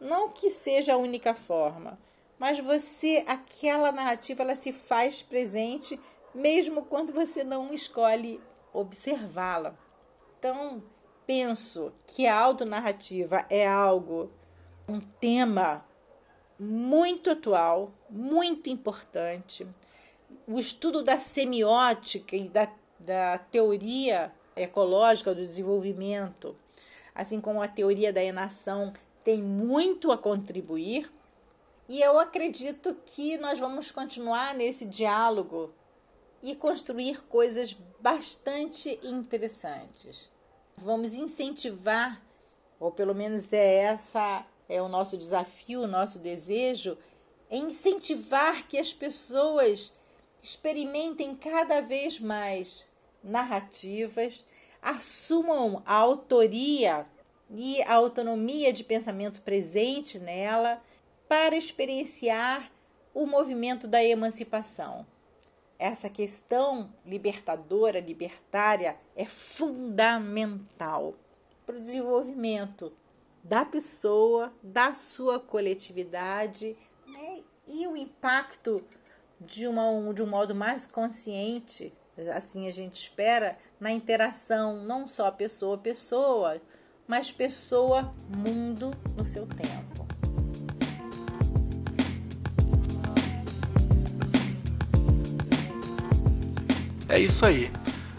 Não 0.00 0.30
que 0.30 0.50
seja 0.50 0.94
a 0.94 0.98
única 0.98 1.34
forma, 1.34 1.98
mas 2.38 2.58
você 2.58 3.24
aquela 3.26 3.92
narrativa 3.92 4.42
ela 4.42 4.56
se 4.56 4.72
faz 4.72 5.22
presente 5.22 5.98
mesmo 6.34 6.84
quando 6.84 7.12
você 7.12 7.42
não 7.42 7.72
escolhe 7.72 8.40
observá-la. 8.72 9.74
Então, 10.38 10.82
penso 11.26 11.92
que 12.06 12.26
a 12.26 12.38
autonarrativa 12.38 13.44
é 13.50 13.66
algo 13.66 14.30
um 14.88 15.00
tema 15.00 15.84
muito 16.58 17.30
atual, 17.30 17.92
muito 18.08 18.70
importante. 18.70 19.66
O 20.46 20.58
estudo 20.58 21.02
da 21.02 21.18
semiótica 21.18 22.36
e 22.36 22.48
da, 22.48 22.72
da 23.00 23.38
teoria 23.38 24.32
ecológica 24.54 25.34
do 25.34 25.40
desenvolvimento, 25.40 26.56
assim 27.14 27.40
como 27.40 27.60
a 27.60 27.68
teoria 27.68 28.12
da 28.12 28.22
enação, 28.22 28.94
tem 29.24 29.42
muito 29.42 30.12
a 30.12 30.16
contribuir. 30.16 31.12
E 31.88 32.00
eu 32.00 32.18
acredito 32.18 32.96
que 33.04 33.36
nós 33.38 33.58
vamos 33.58 33.90
continuar 33.90 34.54
nesse 34.54 34.86
diálogo 34.86 35.72
e 36.42 36.54
construir 36.54 37.22
coisas 37.24 37.76
bastante 38.00 38.98
interessantes. 39.02 40.30
Vamos 40.78 41.14
incentivar, 41.14 42.22
ou 42.78 42.90
pelo 42.90 43.14
menos 43.14 43.52
é 43.52 43.76
essa 43.76 44.46
é 44.68 44.80
o 44.82 44.88
nosso 44.88 45.16
desafio, 45.16 45.82
o 45.82 45.86
nosso 45.86 46.18
desejo, 46.18 46.98
é 47.50 47.56
incentivar 47.56 48.66
que 48.68 48.78
as 48.78 48.92
pessoas 48.92 49.94
experimentem 50.42 51.34
cada 51.34 51.80
vez 51.80 52.20
mais 52.20 52.86
narrativas, 53.22 54.44
assumam 54.82 55.82
a 55.86 55.94
autoria 55.94 57.06
e 57.50 57.82
a 57.82 57.94
autonomia 57.94 58.72
de 58.72 58.84
pensamento 58.84 59.40
presente 59.42 60.18
nela 60.18 60.80
para 61.28 61.56
experienciar 61.56 62.70
o 63.14 63.26
movimento 63.26 63.88
da 63.88 64.04
emancipação. 64.04 65.06
Essa 65.78 66.08
questão 66.08 66.92
libertadora, 67.04 68.00
libertária, 68.00 68.96
é 69.14 69.26
fundamental 69.26 71.14
para 71.66 71.76
o 71.76 71.80
desenvolvimento 71.80 72.92
da 73.44 73.64
pessoa, 73.64 74.52
da 74.62 74.94
sua 74.94 75.38
coletividade 75.38 76.76
né? 77.06 77.42
e 77.66 77.86
o 77.86 77.96
impacto 77.96 78.82
de, 79.40 79.66
uma, 79.66 80.12
de 80.14 80.22
um 80.22 80.26
modo 80.26 80.54
mais 80.54 80.86
consciente, 80.86 81.92
assim 82.34 82.66
a 82.66 82.70
gente 82.70 82.94
espera, 82.94 83.58
na 83.78 83.92
interação 83.92 84.82
não 84.82 85.06
só 85.06 85.30
pessoa 85.30 85.76
pessoa, 85.76 86.60
mas 87.06 87.30
pessoa 87.30 88.14
mundo 88.28 88.90
no 89.16 89.24
seu 89.24 89.46
tempo. 89.46 89.95
É 97.16 97.18
isso 97.18 97.46
aí. 97.46 97.70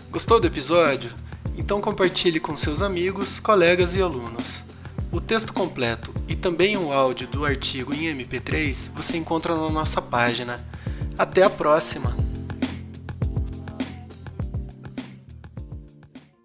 Gostou 0.09 0.39
do 0.39 0.47
episódio? 0.47 1.11
Então 1.55 1.79
compartilhe 1.79 2.39
com 2.39 2.55
seus 2.55 2.81
amigos, 2.81 3.39
colegas 3.39 3.93
e 3.93 4.01
alunos. 4.01 4.63
O 5.11 5.21
texto 5.21 5.53
completo 5.53 6.11
e 6.27 6.35
também 6.35 6.75
o 6.77 6.91
áudio 6.91 7.27
do 7.27 7.45
artigo 7.45 7.93
em 7.93 8.11
MP3 8.11 8.89
você 8.95 9.15
encontra 9.15 9.55
na 9.55 9.69
nossa 9.69 10.01
página. 10.01 10.57
Até 11.15 11.43
a 11.43 11.49
próxima! 11.49 12.26